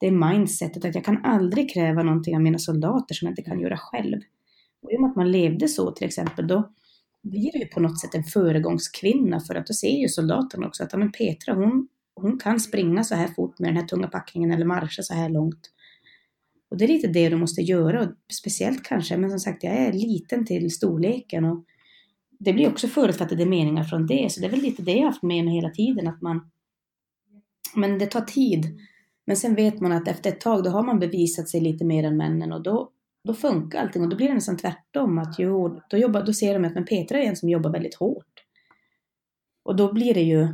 det 0.00 0.10
mindsetet 0.10 0.84
att 0.84 0.94
jag 0.94 1.04
kan 1.04 1.24
aldrig 1.24 1.74
kräva 1.74 2.02
någonting 2.02 2.36
av 2.36 2.42
mina 2.42 2.58
soldater 2.58 3.14
som 3.14 3.26
jag 3.26 3.32
inte 3.32 3.42
kan 3.42 3.60
göra 3.60 3.76
själv. 3.76 4.20
Och 4.82 4.92
i 4.92 4.96
och 4.96 5.00
med 5.00 5.10
att 5.10 5.16
man 5.16 5.32
levde 5.32 5.68
så 5.68 5.90
till 5.90 6.06
exempel, 6.06 6.46
då 6.46 6.72
blir 7.22 7.52
det 7.52 7.58
ju 7.58 7.66
på 7.66 7.80
något 7.80 8.00
sätt 8.00 8.14
en 8.14 8.24
föregångskvinna 8.24 9.40
för 9.40 9.54
att 9.54 9.66
då 9.66 9.74
ser 9.74 10.00
ju 10.00 10.08
soldaterna 10.08 10.66
också 10.66 10.82
att 10.82 10.92
ja, 10.92 10.98
men 10.98 11.12
Petra 11.12 11.54
hon, 11.54 11.88
hon 12.14 12.38
kan 12.38 12.60
springa 12.60 13.04
så 13.04 13.14
här 13.14 13.28
fort 13.28 13.58
med 13.58 13.68
den 13.68 13.76
här 13.76 13.86
tunga 13.86 14.08
packningen 14.08 14.50
eller 14.50 14.66
marscha 14.66 15.02
så 15.02 15.14
här 15.14 15.28
långt. 15.28 15.70
Och 16.70 16.76
det 16.76 16.84
är 16.84 16.88
lite 16.88 17.08
det 17.08 17.28
du 17.28 17.36
måste 17.36 17.62
göra, 17.62 18.02
och 18.02 18.08
speciellt 18.40 18.82
kanske, 18.82 19.16
men 19.16 19.30
som 19.30 19.38
sagt 19.38 19.64
jag 19.64 19.74
är 19.74 19.92
liten 19.92 20.46
till 20.46 20.70
storleken 20.70 21.44
och 21.44 21.64
det 22.38 22.52
blir 22.52 22.68
också 22.68 22.88
förutfattade 22.88 23.46
meningar 23.46 23.84
från 23.84 24.06
det, 24.06 24.32
så 24.32 24.40
det 24.40 24.46
är 24.46 24.50
väl 24.50 24.60
lite 24.60 24.82
det 24.82 24.92
jag 24.92 25.06
haft 25.06 25.22
med 25.22 25.44
mig 25.44 25.54
hela 25.54 25.70
tiden, 25.70 26.08
att 26.08 26.22
man... 26.22 26.50
Men 27.74 27.98
det 27.98 28.06
tar 28.06 28.20
tid. 28.20 28.78
Men 29.26 29.36
sen 29.36 29.54
vet 29.54 29.80
man 29.80 29.92
att 29.92 30.08
efter 30.08 30.30
ett 30.30 30.40
tag, 30.40 30.64
då 30.64 30.70
har 30.70 30.82
man 30.82 30.98
bevisat 30.98 31.48
sig 31.48 31.60
lite 31.60 31.84
mer 31.84 32.04
än 32.04 32.16
männen 32.16 32.52
och 32.52 32.62
då, 32.62 32.90
då 33.26 33.34
funkar 33.34 33.80
allting 33.80 34.02
och 34.02 34.08
då 34.08 34.16
blir 34.16 34.28
det 34.28 34.34
nästan 34.34 34.56
tvärtom. 34.56 35.18
Att 35.18 35.38
ju, 35.38 35.50
då, 35.90 35.96
jobbar, 35.96 36.22
då 36.22 36.32
ser 36.32 36.54
de 36.54 36.64
att 36.64 36.74
men 36.74 36.84
Petra 36.84 37.18
är 37.18 37.26
en 37.26 37.36
som 37.36 37.48
jobbar 37.48 37.70
väldigt 37.70 37.94
hårt. 37.94 38.44
Och 39.62 39.76
då 39.76 39.92
blir 39.92 40.14
det 40.14 40.22
ju 40.22 40.48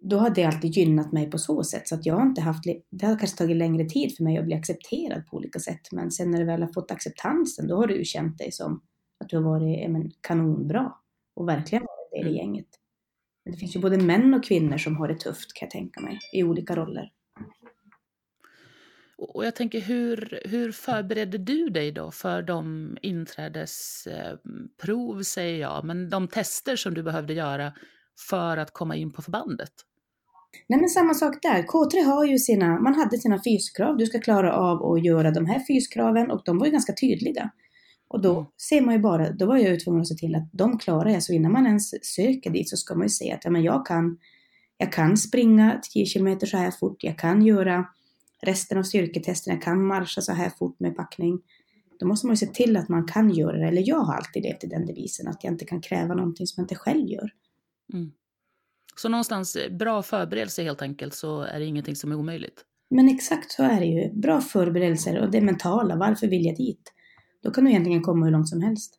då 0.00 0.18
har 0.18 0.30
det 0.30 0.44
alltid 0.44 0.70
gynnat 0.70 1.12
mig 1.12 1.30
på 1.30 1.38
så 1.38 1.64
sätt. 1.64 1.88
Så 1.88 1.94
att 1.94 2.06
jag 2.06 2.14
har 2.14 2.22
inte 2.22 2.40
haft, 2.40 2.64
det 2.90 3.06
har 3.06 3.18
kanske 3.18 3.38
tagit 3.38 3.56
längre 3.56 3.84
tid 3.84 4.16
för 4.16 4.24
mig 4.24 4.38
att 4.38 4.44
bli 4.44 4.54
accepterad 4.54 5.26
på 5.26 5.36
olika 5.36 5.58
sätt. 5.58 5.92
Men 5.92 6.10
sen 6.10 6.30
när 6.30 6.38
du 6.38 6.44
väl 6.44 6.62
har 6.62 6.72
fått 6.72 6.90
acceptansen, 6.90 7.66
då 7.66 7.76
har 7.76 7.86
du 7.86 7.98
ju 7.98 8.04
känt 8.04 8.38
dig 8.38 8.52
som 8.52 8.82
att 9.20 9.28
du 9.28 9.36
har 9.36 9.44
varit 9.44 9.90
men, 9.90 10.10
kanonbra. 10.20 10.92
Och 11.34 11.48
verkligen 11.48 11.84
varit 11.84 12.10
det 12.10 12.18
i 12.18 12.20
mm. 12.20 12.34
gänget. 12.34 12.66
Men 13.44 13.52
det 13.52 13.58
finns 13.58 13.76
ju 13.76 13.80
både 13.80 13.98
män 13.98 14.34
och 14.34 14.44
kvinnor 14.44 14.78
som 14.78 14.96
har 14.96 15.08
det 15.08 15.18
tufft 15.18 15.54
kan 15.54 15.66
jag 15.66 15.70
tänka 15.70 16.00
mig, 16.00 16.18
i 16.32 16.42
olika 16.42 16.76
roller. 16.76 17.12
Och 19.18 19.44
jag 19.44 19.54
tänker, 19.54 19.80
hur, 19.80 20.40
hur 20.44 20.72
förberedde 20.72 21.38
du 21.38 21.68
dig 21.68 21.92
då 21.92 22.10
för 22.10 22.42
de 22.42 22.96
inträdesprov, 23.02 25.22
säger 25.22 25.60
jag, 25.60 25.84
men 25.84 26.10
de 26.10 26.28
tester 26.28 26.76
som 26.76 26.94
du 26.94 27.02
behövde 27.02 27.34
göra 27.34 27.72
för 28.28 28.56
att 28.56 28.72
komma 28.72 28.96
in 28.96 29.12
på 29.12 29.22
förbandet? 29.22 29.72
Nej 30.68 30.80
men 30.80 30.88
samma 30.88 31.14
sak 31.14 31.42
där. 31.42 31.62
K3 31.62 32.04
har 32.04 32.24
ju 32.24 32.38
sina, 32.38 32.80
man 32.80 32.94
hade 32.94 33.18
sina 33.18 33.42
fyskrav. 33.44 33.96
Du 33.96 34.06
ska 34.06 34.18
klara 34.18 34.52
av 34.52 34.92
att 34.92 35.04
göra 35.04 35.30
de 35.30 35.46
här 35.46 35.60
fyskraven 35.68 36.30
och 36.30 36.42
de 36.44 36.58
var 36.58 36.66
ju 36.66 36.72
ganska 36.72 36.92
tydliga. 36.92 37.50
Och 38.08 38.22
då 38.22 38.34
mm. 38.34 38.46
ser 38.68 38.80
man 38.80 38.94
ju 38.94 39.00
bara, 39.00 39.30
då 39.30 39.46
var 39.46 39.56
jag 39.56 39.70
ju 39.70 39.76
tvungen 39.76 40.00
att 40.00 40.08
se 40.08 40.14
till 40.14 40.34
att 40.34 40.50
de 40.52 40.78
klarar 40.78 41.10
jag. 41.10 41.22
Så 41.22 41.32
innan 41.32 41.52
man 41.52 41.66
ens 41.66 41.90
söker 42.14 42.50
dit 42.50 42.70
så 42.70 42.76
ska 42.76 42.94
man 42.94 43.04
ju 43.04 43.08
se 43.08 43.32
att 43.32 43.44
ja, 43.44 43.50
men 43.50 43.62
jag, 43.62 43.86
kan, 43.86 44.18
jag 44.78 44.92
kan 44.92 45.16
springa 45.16 45.80
10 45.94 46.06
km 46.06 46.40
så 46.40 46.56
här 46.56 46.70
fort, 46.70 47.04
jag 47.04 47.18
kan 47.18 47.42
göra 47.42 47.84
resten 48.42 48.78
av 48.78 48.82
styrketesten, 48.82 49.54
jag 49.54 49.62
kan 49.62 49.86
marscha 49.86 50.20
så 50.20 50.32
här 50.32 50.50
fort 50.50 50.80
med 50.80 50.96
packning. 50.96 51.40
Då 51.98 52.06
måste 52.06 52.26
man 52.26 52.32
ju 52.32 52.36
se 52.36 52.46
till 52.46 52.76
att 52.76 52.88
man 52.88 53.06
kan 53.06 53.30
göra 53.30 53.56
det, 53.56 53.68
eller 53.68 53.88
jag 53.88 54.00
har 54.00 54.14
alltid 54.14 54.42
levt 54.42 54.64
i 54.64 54.66
den 54.66 54.86
devisen 54.86 55.28
att 55.28 55.44
jag 55.44 55.52
inte 55.52 55.64
kan 55.64 55.80
kräva 55.80 56.14
någonting 56.14 56.46
som 56.46 56.60
jag 56.60 56.64
inte 56.64 56.74
själv 56.74 57.08
gör. 57.08 57.30
Mm. 57.92 58.12
Så 58.96 59.08
någonstans 59.08 59.56
eh, 59.56 59.72
bra 59.72 60.02
förberedelse 60.02 60.62
helt 60.62 60.82
enkelt 60.82 61.14
så 61.14 61.40
är 61.40 61.58
det 61.58 61.64
ingenting 61.64 61.96
som 61.96 62.12
är 62.12 62.16
omöjligt. 62.16 62.64
Men 62.90 63.08
exakt 63.08 63.52
så 63.52 63.62
är 63.62 63.80
det 63.80 63.86
ju. 63.86 64.12
Bra 64.12 64.40
förberedelser 64.40 65.18
och 65.18 65.30
det 65.30 65.40
mentala. 65.40 65.96
Varför 65.96 66.26
vill 66.26 66.44
jag 66.44 66.56
dit? 66.56 66.92
Då 67.42 67.50
kan 67.50 67.64
du 67.64 67.70
egentligen 67.70 68.02
komma 68.02 68.24
hur 68.24 68.32
långt 68.32 68.48
som 68.48 68.62
helst. 68.62 68.94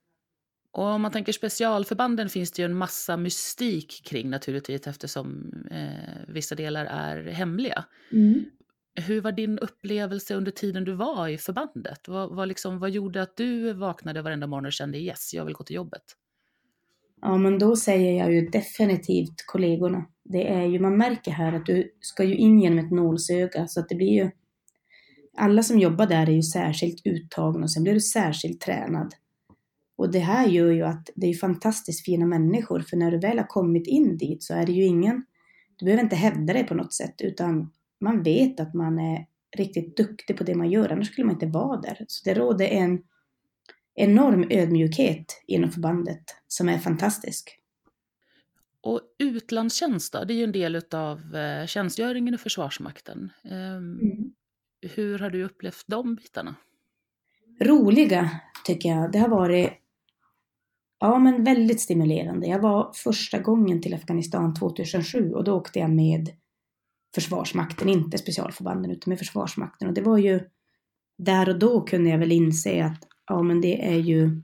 Och 0.71 0.85
om 0.85 1.01
man 1.01 1.11
tänker 1.11 1.31
specialförbanden 1.31 2.29
finns 2.29 2.51
det 2.51 2.61
ju 2.61 2.65
en 2.65 2.77
massa 2.77 3.17
mystik 3.17 4.01
kring 4.05 4.29
naturligtvis 4.29 4.87
eftersom 4.87 5.53
eh, 5.71 6.33
vissa 6.33 6.55
delar 6.55 6.85
är 6.85 7.31
hemliga. 7.31 7.85
Mm. 8.11 8.45
Hur 8.95 9.21
var 9.21 9.31
din 9.31 9.59
upplevelse 9.59 10.35
under 10.35 10.51
tiden 10.51 10.83
du 10.83 10.93
var 10.93 11.27
i 11.27 11.37
förbandet? 11.37 12.07
Vad, 12.07 12.35
vad, 12.35 12.47
liksom, 12.47 12.79
vad 12.79 12.89
gjorde 12.89 13.21
att 13.21 13.37
du 13.37 13.73
vaknade 13.73 14.21
varenda 14.21 14.47
morgon 14.47 14.65
och 14.65 14.73
kände 14.73 14.97
yes, 14.97 15.33
jag 15.33 15.45
vill 15.45 15.53
gå 15.53 15.63
till 15.63 15.75
jobbet? 15.75 16.03
Ja, 17.21 17.37
men 17.37 17.59
då 17.59 17.75
säger 17.75 18.19
jag 18.19 18.33
ju 18.33 18.49
definitivt 18.49 19.45
kollegorna. 19.45 20.05
Det 20.23 20.47
är 20.47 20.65
ju, 20.65 20.79
man 20.79 20.97
märker 20.97 21.31
här 21.31 21.53
att 21.53 21.65
du 21.65 21.91
ska 21.99 22.23
ju 22.23 22.35
in 22.35 22.59
genom 22.59 22.79
ett 22.79 22.91
nålsöga 22.91 23.67
så 23.67 23.79
att 23.79 23.89
det 23.89 23.95
blir 23.95 24.13
ju 24.13 24.31
alla 25.37 25.63
som 25.63 25.79
jobbar 25.79 26.05
där 26.05 26.29
är 26.29 26.33
ju 26.33 26.43
särskilt 26.43 27.05
uttagna 27.05 27.63
och 27.63 27.71
sen 27.71 27.83
blir 27.83 27.93
du 27.93 27.99
särskilt 27.99 28.61
tränad. 28.61 29.13
Och 29.95 30.11
det 30.11 30.19
här 30.19 30.47
gör 30.47 30.71
ju 30.71 30.83
att 30.83 31.09
det 31.15 31.27
är 31.27 31.33
fantastiskt 31.33 32.05
fina 32.05 32.25
människor 32.25 32.79
för 32.79 32.97
när 32.97 33.11
du 33.11 33.19
väl 33.19 33.37
har 33.37 33.47
kommit 33.47 33.87
in 33.87 34.17
dit 34.17 34.43
så 34.43 34.53
är 34.53 34.65
det 34.65 34.71
ju 34.71 34.83
ingen, 34.83 35.25
du 35.75 35.85
behöver 35.85 36.03
inte 36.03 36.15
hävda 36.15 36.53
dig 36.53 36.67
på 36.67 36.73
något 36.73 36.93
sätt 36.93 37.15
utan 37.21 37.71
man 37.99 38.23
vet 38.23 38.59
att 38.59 38.73
man 38.73 38.99
är 38.99 39.25
riktigt 39.57 39.97
duktig 39.97 40.37
på 40.37 40.43
det 40.43 40.55
man 40.55 40.69
gör, 40.69 40.89
annars 40.89 41.07
skulle 41.07 41.25
man 41.25 41.35
inte 41.35 41.45
vara 41.45 41.81
där. 41.81 42.05
Så 42.07 42.29
det 42.29 42.33
råder 42.33 42.65
en 42.65 43.01
enorm 43.95 44.47
ödmjukhet 44.49 45.43
inom 45.47 45.71
förbandet 45.71 46.23
som 46.47 46.69
är 46.69 46.77
fantastisk. 46.77 47.59
Och 48.81 49.01
utlandstjänst 49.19 50.13
då, 50.13 50.23
det 50.23 50.33
är 50.33 50.35
ju 50.35 50.43
en 50.43 50.51
del 50.51 50.81
av 50.91 51.35
eh, 51.35 51.65
tjänstgöringen 51.65 52.33
i 52.33 52.37
Försvarsmakten. 52.37 53.31
Ehm, 53.43 53.99
mm. 54.01 54.33
Hur 54.81 55.19
har 55.19 55.29
du 55.29 55.43
upplevt 55.43 55.83
de 55.87 56.15
bitarna? 56.15 56.55
Roliga, 57.61 58.29
tycker 58.65 58.89
jag. 58.89 59.11
Det 59.11 59.19
har 59.19 59.29
varit 59.29 59.71
ja, 60.99 61.19
men 61.19 61.43
väldigt 61.43 61.81
stimulerande. 61.81 62.47
Jag 62.47 62.59
var 62.59 62.91
första 62.95 63.39
gången 63.39 63.81
till 63.81 63.93
Afghanistan 63.93 64.53
2007 64.53 65.33
och 65.33 65.43
då 65.43 65.53
åkte 65.53 65.79
jag 65.79 65.89
med 65.89 66.29
Försvarsmakten, 67.15 67.89
inte 67.89 68.17
specialförbanden 68.17 68.91
utan 68.91 69.11
med 69.11 69.19
Försvarsmakten. 69.19 69.87
Och 69.87 69.93
det 69.93 70.01
var 70.01 70.17
ju 70.17 70.39
där 71.17 71.49
och 71.49 71.59
då 71.59 71.81
kunde 71.81 72.09
jag 72.09 72.17
väl 72.17 72.31
inse 72.31 72.85
att 72.85 73.07
ja, 73.27 73.43
men 73.43 73.61
det 73.61 73.87
är 73.87 73.97
ju 73.99 74.41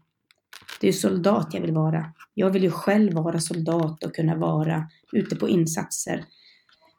det 0.82 0.88
är 0.88 0.92
soldat 0.92 1.54
jag 1.54 1.62
vill 1.62 1.74
vara. 1.74 2.14
Jag 2.34 2.50
vill 2.50 2.64
ju 2.64 2.72
själv 2.72 3.14
vara 3.14 3.40
soldat 3.40 4.04
och 4.04 4.16
kunna 4.16 4.36
vara 4.36 4.90
ute 5.12 5.36
på 5.36 5.50
insatser. 5.50 6.26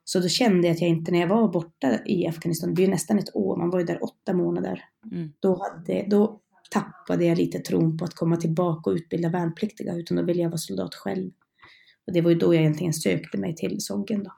Så 0.04 0.20
då 0.20 0.28
kände 0.28 0.66
jag 0.66 0.74
att 0.74 0.80
jag 0.80 0.90
inte, 0.90 1.12
när 1.12 1.20
jag 1.20 1.28
var 1.28 1.48
borta 1.48 1.98
i 2.06 2.26
Afghanistan, 2.26 2.68
det 2.68 2.74
blev 2.74 2.88
nästan 2.88 3.18
ett 3.18 3.36
år, 3.36 3.56
man 3.56 3.70
var 3.70 3.78
ju 3.78 3.84
där 3.84 4.04
åtta 4.04 4.32
månader. 4.32 4.84
Mm. 5.12 5.32
Då, 5.40 5.62
hade, 5.62 6.06
då 6.08 6.40
tappade 6.70 7.24
jag 7.24 7.38
lite 7.38 7.58
tron 7.58 7.98
på 7.98 8.04
att 8.04 8.14
komma 8.14 8.36
tillbaka 8.36 8.90
och 8.90 8.96
utbilda 8.96 9.28
värnpliktiga, 9.28 9.94
utan 9.94 10.16
då 10.16 10.22
ville 10.22 10.42
jag 10.42 10.50
vara 10.50 10.58
soldat 10.58 10.94
själv. 10.94 11.30
Och 12.06 12.12
det 12.12 12.20
var 12.20 12.30
ju 12.30 12.36
då 12.36 12.54
jag 12.54 12.60
egentligen 12.60 12.92
sökte 12.92 13.38
mig 13.38 13.54
till 13.54 13.80
Soggen 13.80 14.24
då. 14.24 14.32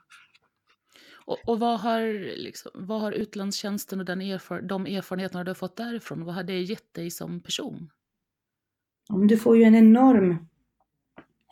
Och, 1.28 1.38
och 1.46 1.60
vad, 1.60 1.80
har, 1.80 2.36
liksom, 2.36 2.70
vad 2.74 3.00
har 3.00 3.12
utlandstjänsten 3.12 4.00
och 4.00 4.06
den 4.06 4.20
erfar 4.20 4.62
de 4.62 4.86
erfarenheterna 4.86 5.44
du 5.44 5.50
har 5.50 5.54
fått 5.54 5.76
därifrån, 5.76 6.24
vad 6.24 6.34
har 6.34 6.42
det 6.42 6.60
gett 6.60 6.94
dig 6.94 7.10
som 7.10 7.40
person? 7.40 7.90
du 9.28 9.36
får 9.36 9.56
ju 9.56 9.62
en 9.62 9.74
enorm 9.74 10.48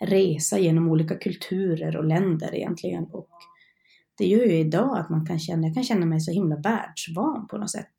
resa 0.00 0.58
genom 0.58 0.88
olika 0.88 1.16
kulturer 1.16 1.96
och 1.96 2.04
länder 2.04 2.54
egentligen. 2.54 3.04
Och 3.04 3.28
det 4.18 4.26
gör 4.26 4.44
ju 4.44 4.58
idag 4.58 4.98
att 4.98 5.10
man 5.10 5.26
kan 5.26 5.38
känna, 5.38 5.66
jag 5.66 5.74
kan 5.74 5.84
känna 5.84 6.06
mig 6.06 6.20
så 6.20 6.32
himla 6.32 6.56
världsvan 6.56 7.46
på 7.48 7.58
något 7.58 7.70
sätt. 7.70 7.94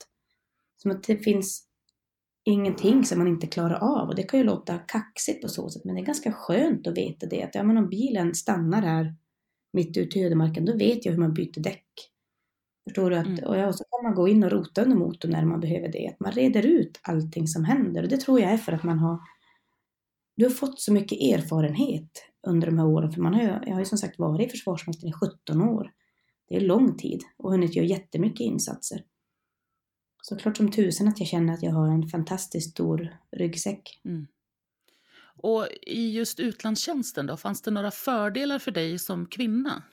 Som 0.78 0.92
att 0.92 1.04
det 1.04 1.18
finns 1.18 1.68
ingenting 2.44 3.06
som 3.06 3.20
man 3.20 3.28
inte 3.28 3.48
klarar 3.48 4.00
av. 4.00 4.10
Och 4.10 4.16
det 4.16 4.24
kan 4.24 4.40
ju 4.40 4.46
låta 4.46 4.78
kaxigt 4.78 5.42
på 5.42 5.48
så 5.48 5.70
sätt, 5.70 5.86
men 5.86 5.96
det 5.96 6.02
är 6.02 6.06
ganska 6.06 6.32
skönt 6.32 6.88
att 6.88 6.98
veta 6.98 7.26
det. 7.26 7.44
Att 7.44 7.56
ja, 7.56 7.64
men 7.64 7.78
om 7.78 7.90
bilen 7.90 8.36
stannar 8.36 8.82
här 8.82 9.16
mitt 9.74 9.98
ute 9.98 10.20
i 10.20 10.24
ödemarken, 10.24 10.66
då 10.66 10.78
vet 10.78 11.06
jag 11.06 11.12
hur 11.12 11.20
man 11.20 11.34
byter 11.34 11.60
däck. 11.60 11.86
Förstår 12.84 13.10
du? 13.10 13.16
Att, 13.16 13.28
mm. 13.28 13.44
och 13.44 13.58
ja, 13.58 13.74
så 13.74 13.84
kan 13.84 14.04
man 14.04 14.16
gå 14.16 14.28
in 14.28 14.44
och 14.44 14.52
rota 14.52 14.84
under 14.84 14.98
motorn 14.98 15.32
när 15.32 15.46
man 15.46 15.60
behöver 15.60 15.92
det. 15.92 16.08
Att 16.08 16.20
man 16.20 16.32
reder 16.32 16.66
ut 16.66 17.00
allting 17.02 17.48
som 17.48 17.66
händer. 17.66 18.04
Och 18.04 18.10
det 18.10 18.18
tror 18.18 18.40
jag 18.40 18.52
är 18.52 18.58
för 18.58 18.72
att 18.72 18.84
man 18.84 19.00
har 19.00 19.20
du 20.38 20.46
har 20.46 20.52
fått 20.52 20.80
så 20.80 20.94
mycket 20.94 21.22
erfarenhet 21.22 22.26
under 22.48 22.68
de 22.68 22.80
här 22.80 22.86
åren. 22.86 23.12
För 23.12 23.22
man 23.22 23.34
har, 23.34 23.42
jag 23.42 23.74
har 23.74 23.80
ju 23.80 23.86
som 23.86 23.98
sagt 23.98 24.20
varit 24.20 24.48
i 24.48 24.50
Försvarsmakten 24.50 25.10
i 25.10 25.14
17 25.14 25.62
år. 25.62 25.92
Det 26.48 26.56
är 26.56 26.62
lång 26.62 26.98
tid 26.98 27.24
och 27.38 27.52
hunnit 27.52 27.76
göra 27.76 27.86
jättemycket 27.86 28.40
insatser. 28.40 29.04
Så 30.22 30.36
klart 30.36 30.58
som 30.58 30.72
tusen 30.72 31.08
att 31.08 31.20
jag 31.20 31.28
känner 31.28 31.54
att 31.54 31.64
jag 31.64 31.72
har 31.72 31.88
en 31.88 32.08
fantastiskt 32.08 32.72
stor 32.72 33.18
ryggsäck. 33.32 34.02
Mm. 34.06 34.28
Och 35.38 35.68
i 35.82 36.12
just 36.12 36.40
utlandstjänsten 36.40 37.26
då, 37.26 37.38
fanns 37.38 37.62
det 37.62 37.72
några 37.72 37.92
fördelar 37.92 38.60
för 38.60 38.72
dig 38.72 39.00
som 39.00 39.26
kvinna? 39.26 39.84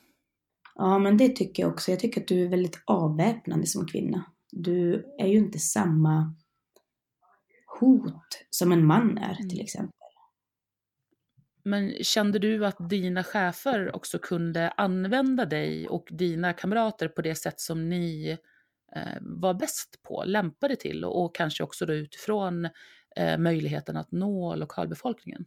Ja, 0.74 0.98
men 0.98 1.16
det 1.16 1.28
tycker 1.28 1.62
jag 1.62 1.72
också. 1.72 1.90
Jag 1.90 2.00
tycker 2.00 2.20
att 2.20 2.28
du 2.28 2.44
är 2.44 2.48
väldigt 2.48 2.82
avväpnande 2.84 3.66
som 3.66 3.86
kvinna. 3.86 4.24
Du 4.52 5.04
är 5.18 5.26
ju 5.26 5.38
inte 5.38 5.58
samma 5.58 6.34
hot 7.80 8.44
som 8.50 8.72
en 8.72 8.86
man 8.86 9.18
är 9.18 9.34
till 9.34 9.44
mm. 9.44 9.64
exempel. 9.64 9.92
Men 11.64 11.92
kände 12.02 12.38
du 12.38 12.66
att 12.66 12.88
dina 12.88 13.24
chefer 13.24 13.96
också 13.96 14.18
kunde 14.18 14.70
använda 14.70 15.44
dig 15.44 15.88
och 15.88 16.08
dina 16.10 16.52
kamrater 16.52 17.08
på 17.08 17.22
det 17.22 17.34
sätt 17.34 17.60
som 17.60 17.88
ni 17.88 18.38
eh, 18.96 19.18
var 19.20 19.54
bäst 19.54 20.02
på, 20.02 20.24
lämpade 20.26 20.76
till 20.76 21.04
och, 21.04 21.24
och 21.24 21.34
kanske 21.34 21.64
också 21.64 21.86
då 21.86 21.94
utifrån 21.94 22.68
eh, 23.16 23.38
möjligheten 23.38 23.97
att 23.97 24.12
nå 24.12 24.54
lokalbefolkningen? 24.54 25.44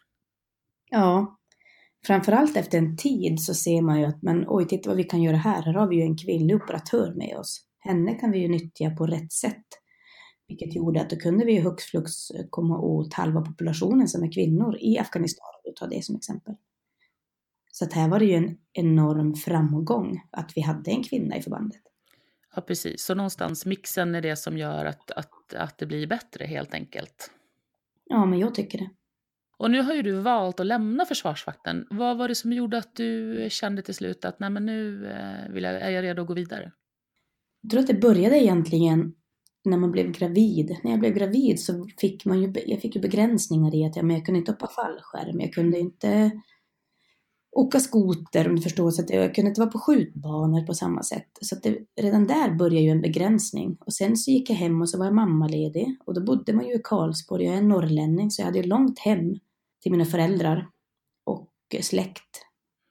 Ja, 0.90 1.40
framförallt 2.06 2.58
efter 2.58 2.78
en 2.78 2.98
tid 2.98 3.40
så 3.40 3.54
ser 3.54 3.82
man 3.82 4.00
ju 4.00 4.06
att 4.06 4.22
men 4.22 4.46
oj, 4.48 4.68
titta 4.68 4.90
vad 4.90 4.98
vi 4.98 5.04
kan 5.04 5.22
göra 5.22 5.38
här. 5.38 5.62
Här 5.62 5.74
har 5.74 5.88
vi 5.88 5.96
ju 5.96 6.02
en 6.02 6.18
kvinnlig 6.18 6.56
operatör 6.56 7.14
med 7.14 7.38
oss. 7.38 7.64
Henne 7.80 8.14
kan 8.14 8.32
vi 8.32 8.40
ju 8.40 8.48
nyttja 8.48 8.90
på 8.90 9.08
rätt 9.08 9.32
sätt. 9.32 9.66
Vilket 10.48 10.76
gjorde 10.76 11.02
att 11.02 11.10
då 11.10 11.16
kunde 11.16 11.46
vi 11.46 11.60
hux 11.60 11.84
flux 11.84 12.12
komma 12.50 12.80
åt 12.80 13.14
halva 13.14 13.42
populationen 13.42 14.08
som 14.08 14.24
är 14.24 14.32
kvinnor 14.32 14.78
i 14.80 14.98
Afghanistan, 14.98 15.48
och 15.66 15.76
ta 15.76 15.88
det 15.88 16.06
som 16.06 16.16
exempel. 16.16 16.56
Så 17.72 17.86
att 17.86 17.94
här 17.94 18.10
var 18.10 18.20
det 18.20 18.26
ju 18.26 18.34
en 18.34 18.58
enorm 18.74 19.34
framgång 19.34 20.22
att 20.32 20.52
vi 20.56 20.62
hade 20.62 20.92
en 20.92 21.04
kvinna 21.04 21.38
i 21.38 21.42
förbandet. 21.42 21.82
Ja, 22.56 22.62
precis. 22.62 23.02
Så 23.02 23.16
någonstans 23.16 23.66
mixen 23.66 24.16
är 24.16 24.22
det 24.22 24.36
som 24.36 24.58
gör 24.58 24.86
att, 24.86 25.12
att, 25.12 25.54
att 25.54 25.78
det 25.78 25.86
blir 25.86 26.08
bättre 26.08 26.46
helt 26.46 26.74
enkelt. 26.74 27.32
Ja, 28.10 28.26
men 28.26 28.40
jag 28.40 28.56
tycker 28.56 28.78
det. 28.78 28.90
Och 29.58 29.72
nu 29.72 29.82
har 29.82 29.94
ju 29.94 30.02
du 30.02 30.12
valt 30.12 30.60
att 30.60 30.66
lämna 30.66 31.06
Försvarsmakten. 31.06 31.88
Vad 31.90 32.18
var 32.18 32.28
det 32.28 32.36
som 32.36 32.54
gjorde 32.54 32.78
att 32.78 32.96
du 32.96 33.48
kände 33.52 33.82
till 33.82 33.96
slut 33.96 34.26
att 34.26 34.40
Nej, 34.40 34.50
men 34.50 34.66
nu 34.66 35.08
eh, 35.08 35.54
vill 35.54 35.64
jag, 35.64 35.82
är 35.82 35.90
jag 35.90 36.04
redo 36.04 36.22
att 36.22 36.28
gå 36.28 36.34
vidare? 36.34 36.72
Jag 37.62 37.72
tror 37.72 37.82
att 37.82 37.88
det 37.88 37.94
började 37.94 38.38
egentligen 38.38 39.14
när 39.66 39.78
man 39.78 39.92
blev 39.92 40.12
gravid. 40.12 40.78
När 40.84 40.92
jag 40.92 41.00
blev 41.00 41.14
gravid 41.14 41.60
så 41.60 41.88
fick 41.98 42.26
man 42.26 42.42
ju, 42.42 42.54
jag 42.66 42.82
fick 42.82 42.96
ju 42.96 43.02
begränsningar 43.02 43.76
i 43.76 43.86
att 43.86 43.96
jag, 43.96 44.06
men 44.06 44.16
jag 44.16 44.26
kunde 44.26 44.40
inte 44.40 44.52
hoppa 44.52 44.68
fallskärm, 44.68 45.40
jag 45.40 45.54
kunde 45.54 45.80
inte 45.80 46.32
åka 47.52 47.80
skoter 47.80 48.50
om 48.50 48.56
du 48.56 48.62
förstår, 48.62 48.92
så 48.92 49.02
att 49.02 49.10
jag 49.10 49.36
kunde 49.36 49.50
inte 49.50 49.62
vara 49.62 49.72
på 49.72 49.80
skjutbanor 49.80 50.66
på 50.66 50.74
samma 50.74 51.04
sätt. 51.04 51.30
Så 51.42 51.56
att 51.56 51.64
det, 51.64 51.78
redan 52.02 52.28
där 52.28 52.56
började 52.56 52.82
ju 52.82 52.90
en 52.90 53.02
begränsning. 53.02 53.78
Och 53.86 53.94
sen 53.94 54.18
så 54.18 54.32
gick 54.32 54.50
jag 54.50 54.56
hem 54.56 54.82
och 54.82 54.90
så 54.90 54.98
var 54.98 55.06
jag 55.06 55.16
mammaledig 55.16 55.98
och 56.06 56.14
då 56.14 56.24
bodde 56.24 56.54
man 56.54 56.66
ju 56.66 56.74
i 56.74 56.82
Karlsborg, 56.84 57.46
jag 57.46 57.56
är 57.56 57.62
norrlänning 57.62 58.32
så 58.32 58.42
jag 58.42 58.46
hade 58.46 58.60
ju 58.60 58.66
långt 58.66 59.00
hem 59.00 59.40
till 59.82 59.92
mina 59.92 60.06
föräldrar 60.06 60.68
och 61.26 61.50
släkt 61.82 62.48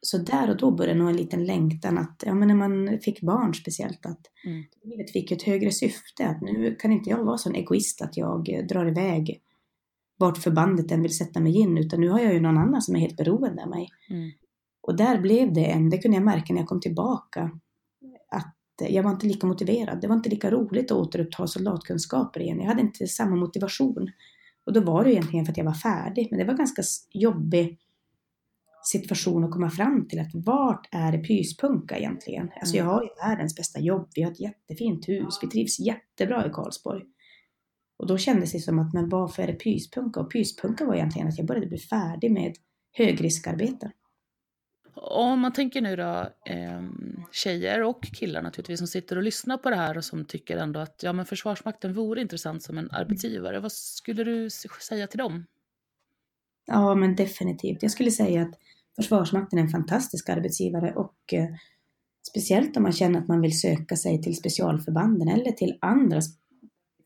så 0.07 0.19
där 0.19 0.51
och 0.51 0.57
då 0.57 0.71
började 0.71 0.99
nog 0.99 1.11
en 1.11 1.17
liten 1.17 1.45
längtan 1.45 1.99
att, 1.99 2.23
ja 2.27 2.35
men 2.35 2.49
när 2.49 2.55
man 2.55 2.99
fick 3.01 3.21
barn 3.21 3.55
speciellt, 3.55 4.07
att 4.07 4.21
mm. 4.45 4.65
livet 4.83 5.13
fick 5.13 5.31
ett 5.31 5.43
högre 5.43 5.73
syfte. 5.73 6.27
Att 6.27 6.41
nu 6.41 6.75
kan 6.75 6.93
inte 6.93 7.11
jag 7.11 7.25
vara 7.25 7.39
sån 7.39 7.55
egoist 7.55 8.03
att 8.03 8.17
jag 8.17 8.67
drar 8.69 8.89
iväg 8.89 9.41
vart 10.19 10.39
förbandet 10.39 10.91
än 10.91 11.03
vill 11.03 11.17
sätta 11.17 11.41
mig 11.41 11.57
in, 11.57 11.79
utan 11.79 12.01
nu 12.01 12.09
har 12.09 12.21
jag 12.21 12.35
ju 12.35 12.41
någon 12.41 12.59
annan 12.59 12.83
som 12.83 12.97
är 12.97 13.01
helt 13.01 13.17
beroende 13.17 13.63
av 13.63 13.69
mig. 13.69 13.89
Mm. 14.11 14.31
Och 14.87 14.97
där 14.97 15.21
blev 15.21 15.53
det 15.53 15.65
en, 15.65 15.91
det 15.91 15.99
kunde 15.99 16.17
jag 16.17 16.25
märka 16.25 16.53
när 16.53 16.61
jag 16.61 16.69
kom 16.69 16.81
tillbaka, 16.81 17.51
att 18.31 18.55
jag 18.91 19.03
var 19.03 19.11
inte 19.11 19.27
lika 19.27 19.47
motiverad. 19.47 20.01
Det 20.01 20.09
var 20.09 20.17
inte 20.17 20.29
lika 20.29 20.51
roligt 20.51 20.91
att 20.91 20.97
återuppta 20.97 21.47
soldatkunskaper 21.47 22.41
igen. 22.41 22.61
Jag 22.61 22.67
hade 22.67 22.81
inte 22.81 23.07
samma 23.07 23.37
motivation. 23.37 24.11
Och 24.67 24.73
då 24.73 24.81
var 24.81 25.05
det 25.05 25.13
egentligen 25.13 25.45
för 25.45 25.53
att 25.53 25.59
jag 25.59 25.65
var 25.65 25.73
färdig, 25.73 26.29
men 26.31 26.39
det 26.39 26.45
var 26.45 26.55
ganska 26.55 26.83
jobbigt 27.11 27.81
situation 28.83 29.45
att 29.45 29.51
komma 29.51 29.71
fram 29.71 30.09
till 30.09 30.21
att 30.21 30.31
vart 30.35 30.89
är 30.91 31.13
det 31.13 31.19
pyspunka 31.19 31.99
egentligen? 31.99 32.51
Alltså 32.61 32.77
jag 32.77 32.85
mm. 32.85 32.95
har 32.95 33.03
ju 33.03 33.09
världens 33.29 33.57
bästa 33.57 33.81
jobb, 33.81 34.09
vi 34.15 34.23
har 34.23 34.31
ett 34.31 34.41
jättefint 34.41 35.09
hus, 35.09 35.39
vi 35.43 35.49
trivs 35.49 35.81
jättebra 35.81 36.47
i 36.47 36.51
Karlsborg. 36.51 37.03
Och 37.99 38.07
då 38.07 38.19
kändes 38.19 38.53
det 38.53 38.59
som 38.59 38.79
att, 38.79 38.93
men 38.93 39.09
varför 39.09 39.43
är 39.43 39.47
det 39.47 39.53
pyspunka? 39.53 40.21
Och 40.21 40.33
pyspunka 40.33 40.85
var 40.85 40.95
egentligen 40.95 41.29
att 41.29 41.39
jag 41.39 41.47
började 41.47 41.67
bli 41.67 41.79
färdig 41.79 42.33
med 42.33 42.55
högriskarbeten. 42.93 43.91
Om 44.99 45.41
man 45.41 45.53
tänker 45.53 45.81
nu 45.81 45.97
då, 45.97 46.29
eh, 46.47 46.83
tjejer 47.33 47.83
och 47.83 48.03
killar 48.03 48.43
naturligtvis 48.43 48.79
som 48.79 48.89
sitter 48.89 49.17
och 49.17 49.23
lyssnar 49.23 49.57
på 49.59 49.71
det 49.71 49.77
här 49.77 49.97
och 49.97 50.05
som 50.05 50.25
tycker 50.25 50.57
ändå 50.57 50.81
att 50.81 51.03
ja, 51.03 51.13
men 51.13 51.27
Försvarsmakten 51.27 51.95
vore 51.95 52.21
intressant 52.21 52.63
som 52.63 52.79
en 52.79 52.91
arbetsgivare. 52.91 53.61
Vad 53.61 53.73
skulle 53.73 54.25
du 54.25 54.51
säga 54.89 55.07
till 55.07 55.19
dem? 55.19 55.47
Ja, 56.67 56.95
men 56.95 57.17
definitivt. 57.17 57.83
Jag 57.83 57.91
skulle 57.91 58.11
säga 58.11 58.43
att 58.43 58.55
Försvarsmakten 58.97 59.59
är 59.59 59.63
en 59.63 59.69
fantastisk 59.69 60.29
arbetsgivare 60.29 60.95
och 60.95 61.33
eh, 61.33 61.49
speciellt 62.31 62.77
om 62.77 62.83
man 62.83 62.93
känner 62.93 63.21
att 63.21 63.29
man 63.29 63.41
vill 63.41 63.61
söka 63.61 63.97
sig 63.97 64.23
till 64.23 64.37
specialförbanden 64.37 65.29
eller 65.29 65.51
till 65.53 65.79
andra 65.81 66.21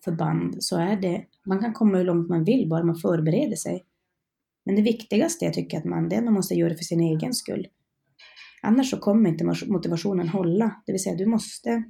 förband 0.04 0.56
så 0.64 0.76
är 0.76 0.96
det, 0.96 1.24
man 1.46 1.60
kan 1.60 1.72
komma 1.72 1.98
hur 1.98 2.04
långt 2.04 2.28
man 2.28 2.44
vill 2.44 2.68
bara 2.68 2.84
man 2.84 2.96
förbereder 2.96 3.56
sig. 3.56 3.84
Men 4.64 4.76
det 4.76 4.82
viktigaste 4.82 5.44
jag 5.44 5.54
tycker 5.54 5.78
att 5.78 5.84
man, 5.84 6.08
det 6.08 6.16
är 6.16 6.18
att 6.18 6.24
man 6.24 6.34
måste 6.34 6.54
göra 6.54 6.68
det 6.68 6.76
för 6.76 6.84
sin 6.84 7.00
egen 7.00 7.34
skull. 7.34 7.68
Annars 8.62 8.90
så 8.90 8.96
kommer 8.96 9.30
inte 9.30 9.44
motivationen 9.44 10.28
hålla. 10.28 10.82
Det 10.86 10.92
vill 10.92 11.02
säga 11.02 11.16
du 11.16 11.26
måste 11.26 11.84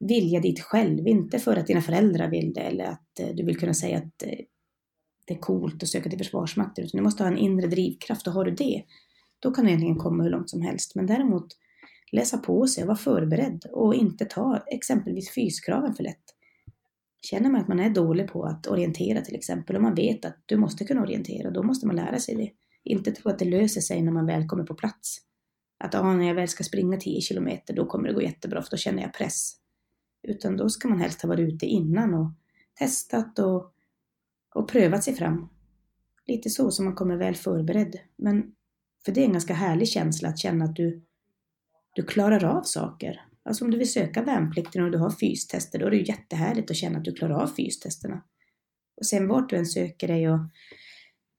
vilja 0.00 0.40
dit 0.40 0.60
själv, 0.60 1.06
inte 1.06 1.38
för 1.38 1.56
att 1.56 1.66
dina 1.66 1.80
föräldrar 1.80 2.30
vill 2.30 2.52
det 2.52 2.60
eller 2.60 2.84
att 2.84 3.20
eh, 3.20 3.28
du 3.34 3.44
vill 3.44 3.58
kunna 3.58 3.74
säga 3.74 3.98
att 3.98 4.22
eh, 4.22 4.38
det 5.26 5.34
är 5.34 5.38
coolt 5.38 5.82
att 5.82 5.88
söka 5.88 6.10
till 6.10 6.18
Försvarsmakten, 6.18 6.84
utan 6.84 6.98
du 6.98 7.04
måste 7.04 7.22
ha 7.22 7.30
en 7.30 7.38
inre 7.38 7.66
drivkraft 7.66 8.26
och 8.26 8.32
har 8.32 8.44
du 8.44 8.50
det, 8.50 8.82
då 9.40 9.50
kan 9.50 9.64
du 9.64 9.70
egentligen 9.70 9.96
komma 9.96 10.22
hur 10.22 10.30
långt 10.30 10.50
som 10.50 10.62
helst. 10.62 10.94
Men 10.94 11.06
däremot 11.06 11.46
läsa 12.12 12.38
på 12.38 12.66
sig, 12.66 12.86
vara 12.86 12.96
förberedd 12.96 13.64
och 13.72 13.94
inte 13.94 14.24
ta 14.24 14.62
exempelvis 14.66 15.34
fyskraven 15.34 15.94
för 15.94 16.02
lätt. 16.02 16.24
Känner 17.22 17.50
man 17.50 17.60
att 17.60 17.68
man 17.68 17.80
är 17.80 17.90
dålig 17.90 18.28
på 18.28 18.44
att 18.44 18.66
orientera 18.66 19.20
till 19.20 19.34
exempel 19.34 19.76
och 19.76 19.82
man 19.82 19.94
vet 19.94 20.24
att 20.24 20.36
du 20.46 20.56
måste 20.56 20.84
kunna 20.84 21.02
orientera, 21.02 21.50
då 21.50 21.62
måste 21.62 21.86
man 21.86 21.96
lära 21.96 22.18
sig 22.18 22.34
det. 22.34 22.50
Inte 22.84 23.12
tro 23.12 23.30
att 23.30 23.38
det 23.38 23.44
löser 23.44 23.80
sig 23.80 24.02
när 24.02 24.12
man 24.12 24.26
väl 24.26 24.46
kommer 24.46 24.64
på 24.64 24.74
plats. 24.74 25.18
Att 25.84 25.94
ah, 25.94 26.14
när 26.14 26.26
jag 26.26 26.34
väl 26.34 26.48
ska 26.48 26.64
springa 26.64 26.96
10 26.96 27.20
kilometer, 27.20 27.74
då 27.74 27.86
kommer 27.86 28.08
det 28.08 28.14
gå 28.14 28.22
jättebra 28.22 28.62
för 28.62 28.70
då 28.70 28.76
känner 28.76 29.02
jag 29.02 29.14
press. 29.14 29.56
Utan 30.22 30.56
då 30.56 30.68
ska 30.68 30.88
man 30.88 31.00
helst 31.00 31.22
ha 31.22 31.28
varit 31.28 31.54
ute 31.54 31.66
innan 31.66 32.14
och 32.14 32.30
testat 32.78 33.38
och, 33.38 33.72
och 34.54 34.68
prövat 34.68 35.04
sig 35.04 35.14
fram. 35.14 35.48
Lite 36.26 36.50
så 36.50 36.70
så 36.70 36.82
man 36.82 36.94
kommer 36.94 37.16
väl 37.16 37.34
förberedd. 37.34 37.96
Men 38.16 38.52
för 39.04 39.12
det 39.12 39.20
är 39.20 39.24
en 39.24 39.32
ganska 39.32 39.54
härlig 39.54 39.88
känsla 39.88 40.28
att 40.28 40.38
känna 40.38 40.64
att 40.64 40.76
du, 40.76 41.02
du 41.94 42.02
klarar 42.02 42.44
av 42.44 42.62
saker. 42.62 43.20
Alltså 43.42 43.64
om 43.64 43.70
du 43.70 43.78
vill 43.78 43.92
söka 43.92 44.22
värnplikten 44.22 44.84
och 44.84 44.90
du 44.90 44.98
har 44.98 45.10
fystester, 45.10 45.78
då 45.78 45.86
är 45.86 45.90
det 45.90 45.96
ju 45.96 46.04
jättehärligt 46.04 46.70
att 46.70 46.76
känna 46.76 46.98
att 46.98 47.04
du 47.04 47.12
klarar 47.12 47.42
av 47.42 47.46
fystesterna. 47.46 48.22
Och 48.96 49.06
sen 49.06 49.28
vart 49.28 49.50
du 49.50 49.56
än 49.56 49.66
söker 49.66 50.08
dig 50.08 50.30
och 50.30 50.38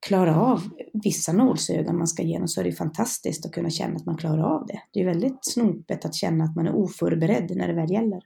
klara 0.08 0.36
av 0.36 0.70
vissa 0.94 1.34
nålsögon 1.34 1.98
man 1.98 2.08
ska 2.08 2.24
igenom 2.24 2.48
så 2.48 2.62
är 2.62 2.66
det 2.66 2.72
fantastiskt 2.72 3.46
att 3.46 3.52
kunna 3.52 3.70
känna 3.70 3.96
att 3.96 4.06
man 4.06 4.18
klarar 4.18 4.44
av 4.44 4.68
det. 4.68 4.82
Det 4.92 5.00
är 5.00 5.06
väldigt 5.06 5.40
snopet 5.42 6.06
att 6.06 6.16
känna 6.16 6.44
att 6.44 6.56
man 6.56 6.68
är 6.68 6.76
oförberedd 6.76 7.52
när 7.56 7.68
det 7.68 7.74
väl 7.74 7.92
gäller. 7.92 8.22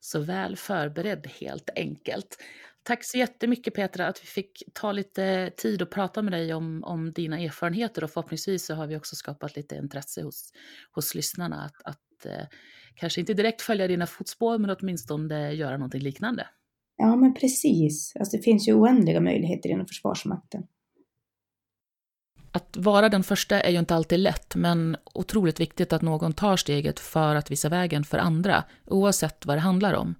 Så 0.00 0.20
väl 0.20 0.56
förberedd 0.56 1.26
helt 1.40 1.70
enkelt. 1.76 2.36
Tack 2.82 3.04
så 3.04 3.18
jättemycket 3.18 3.74
Petra 3.74 4.06
att 4.06 4.22
vi 4.22 4.26
fick 4.26 4.62
ta 4.72 4.92
lite 4.92 5.50
tid 5.56 5.82
och 5.82 5.90
prata 5.90 6.22
med 6.22 6.32
dig 6.32 6.54
om, 6.54 6.84
om 6.84 7.12
dina 7.12 7.40
erfarenheter 7.40 8.04
och 8.04 8.10
förhoppningsvis 8.10 8.66
så 8.66 8.74
har 8.74 8.86
vi 8.86 8.96
också 8.96 9.16
skapat 9.16 9.56
lite 9.56 9.76
intresse 9.76 10.22
hos, 10.22 10.52
hos 10.92 11.14
lyssnarna 11.14 11.64
att, 11.64 11.82
att 11.84 12.26
eh, 12.26 12.46
kanske 12.94 13.20
inte 13.20 13.34
direkt 13.34 13.62
följa 13.62 13.88
dina 13.88 14.06
fotspår 14.06 14.58
men 14.58 14.76
åtminstone 14.80 15.52
göra 15.52 15.76
någonting 15.76 16.00
liknande. 16.00 16.46
Ja 16.96 17.16
men 17.16 17.34
precis, 17.34 18.12
alltså 18.16 18.36
det 18.36 18.42
finns 18.42 18.68
ju 18.68 18.74
oändliga 18.74 19.20
möjligheter 19.20 19.68
inom 19.68 19.86
Försvarsmakten. 19.86 20.62
Att 22.52 22.76
vara 22.76 23.08
den 23.08 23.22
första 23.22 23.60
är 23.60 23.70
ju 23.70 23.78
inte 23.78 23.94
alltid 23.94 24.18
lätt, 24.18 24.54
men 24.54 24.96
otroligt 25.14 25.60
viktigt 25.60 25.92
att 25.92 26.02
någon 26.02 26.32
tar 26.32 26.56
steget 26.56 27.00
för 27.00 27.34
att 27.34 27.50
visa 27.50 27.68
vägen 27.68 28.04
för 28.04 28.18
andra, 28.18 28.64
oavsett 28.86 29.46
vad 29.46 29.56
det 29.56 29.60
handlar 29.60 29.94
om. 29.94 30.14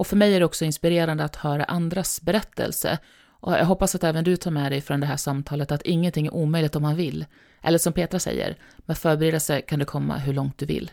Och 0.00 0.06
för 0.06 0.16
mig 0.16 0.34
är 0.34 0.40
det 0.40 0.46
också 0.46 0.64
inspirerande 0.64 1.24
att 1.24 1.36
höra 1.36 1.64
andras 1.64 2.22
berättelse. 2.22 2.98
Och 3.40 3.52
jag 3.52 3.64
hoppas 3.64 3.94
att 3.94 4.04
även 4.04 4.24
du 4.24 4.36
tar 4.36 4.50
med 4.50 4.72
dig 4.72 4.80
från 4.80 5.00
det 5.00 5.06
här 5.06 5.16
samtalet 5.16 5.72
att 5.72 5.82
ingenting 5.82 6.26
är 6.26 6.34
omöjligt 6.34 6.76
om 6.76 6.82
man 6.82 6.96
vill. 6.96 7.26
Eller 7.62 7.78
som 7.78 7.92
Petra 7.92 8.18
säger, 8.18 8.56
med 8.76 8.98
förberedelse 8.98 9.60
kan 9.60 9.78
du 9.78 9.84
komma 9.84 10.18
hur 10.18 10.32
långt 10.32 10.58
du 10.58 10.66
vill. 10.66 10.90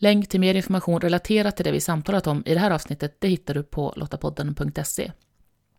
Länk 0.00 0.28
till 0.28 0.40
mer 0.40 0.54
information 0.54 1.00
relaterat 1.00 1.56
till 1.56 1.64
det 1.64 1.72
vi 1.72 1.80
samtalat 1.80 2.26
om 2.26 2.42
i 2.46 2.54
det 2.54 2.60
här 2.60 2.70
avsnittet 2.70 3.16
det 3.18 3.28
hittar 3.28 3.54
du 3.54 3.62
på 3.62 3.92
lottapodden.se. 3.96 5.12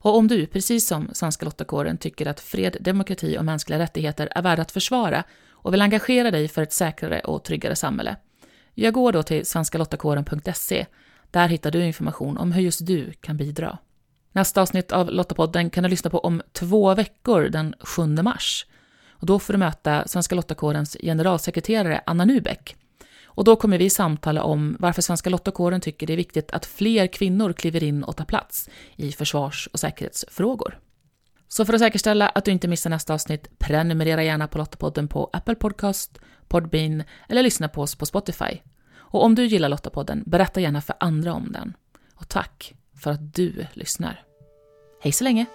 Och 0.01 0.17
om 0.17 0.27
du, 0.27 0.45
precis 0.45 0.87
som 0.87 1.09
Svenska 1.13 1.45
Lottakåren, 1.45 1.97
tycker 1.97 2.25
att 2.25 2.39
fred, 2.39 2.77
demokrati 2.79 3.37
och 3.37 3.45
mänskliga 3.45 3.79
rättigheter 3.79 4.29
är 4.35 4.41
värda 4.41 4.61
att 4.61 4.71
försvara 4.71 5.23
och 5.51 5.73
vill 5.73 5.81
engagera 5.81 6.31
dig 6.31 6.47
för 6.47 6.61
ett 6.61 6.73
säkrare 6.73 7.19
och 7.19 7.43
tryggare 7.43 7.75
samhälle, 7.75 8.15
jag 8.73 8.93
går 8.93 9.11
då 9.11 9.23
till 9.23 9.45
svenskalottakåren.se. 9.45 10.85
Där 11.31 11.47
hittar 11.47 11.71
du 11.71 11.85
information 11.85 12.37
om 12.37 12.51
hur 12.51 12.61
just 12.61 12.85
du 12.85 13.11
kan 13.11 13.37
bidra. 13.37 13.77
Nästa 14.31 14.61
avsnitt 14.61 14.91
av 14.91 15.09
Lottapodden 15.09 15.69
kan 15.69 15.83
du 15.83 15.89
lyssna 15.89 16.09
på 16.09 16.19
om 16.19 16.41
två 16.51 16.95
veckor, 16.95 17.41
den 17.41 17.75
7 17.79 18.05
mars. 18.07 18.65
Och 19.09 19.25
då 19.25 19.39
får 19.39 19.53
du 19.53 19.59
möta 19.59 20.07
Svenska 20.07 20.35
Lottakårens 20.35 20.97
generalsekreterare 21.01 22.01
Anna 22.05 22.25
Nubeck 22.25 22.75
och 23.39 23.45
då 23.45 23.55
kommer 23.55 23.77
vi 23.77 23.89
samtala 23.89 24.43
om 24.43 24.75
varför 24.79 25.01
Svenska 25.01 25.29
Lottakåren 25.29 25.81
tycker 25.81 26.07
det 26.07 26.13
är 26.13 26.17
viktigt 26.17 26.51
att 26.51 26.65
fler 26.65 27.07
kvinnor 27.07 27.53
kliver 27.53 27.83
in 27.83 28.03
och 28.03 28.17
tar 28.17 28.25
plats 28.25 28.69
i 28.95 29.11
försvars 29.11 29.69
och 29.73 29.79
säkerhetsfrågor. 29.79 30.79
Så 31.47 31.65
för 31.65 31.73
att 31.73 31.79
säkerställa 31.79 32.29
att 32.29 32.45
du 32.45 32.51
inte 32.51 32.67
missar 32.67 32.89
nästa 32.89 33.13
avsnitt, 33.13 33.59
prenumerera 33.59 34.23
gärna 34.23 34.47
på 34.47 34.57
Lottapodden 34.57 35.07
på 35.07 35.29
Apple 35.33 35.55
Podcast, 35.55 36.19
Podbean 36.47 37.03
eller 37.29 37.43
lyssna 37.43 37.67
på 37.67 37.81
oss 37.81 37.95
på 37.95 38.05
Spotify. 38.05 38.59
Och 38.95 39.23
om 39.23 39.35
du 39.35 39.45
gillar 39.45 39.69
Lottapodden, 39.69 40.23
berätta 40.25 40.61
gärna 40.61 40.81
för 40.81 40.95
andra 40.99 41.33
om 41.33 41.51
den. 41.51 41.73
Och 42.15 42.29
tack 42.29 42.73
för 42.95 43.11
att 43.11 43.35
du 43.35 43.65
lyssnar. 43.73 44.23
Hej 45.01 45.11
så 45.11 45.23
länge! 45.23 45.45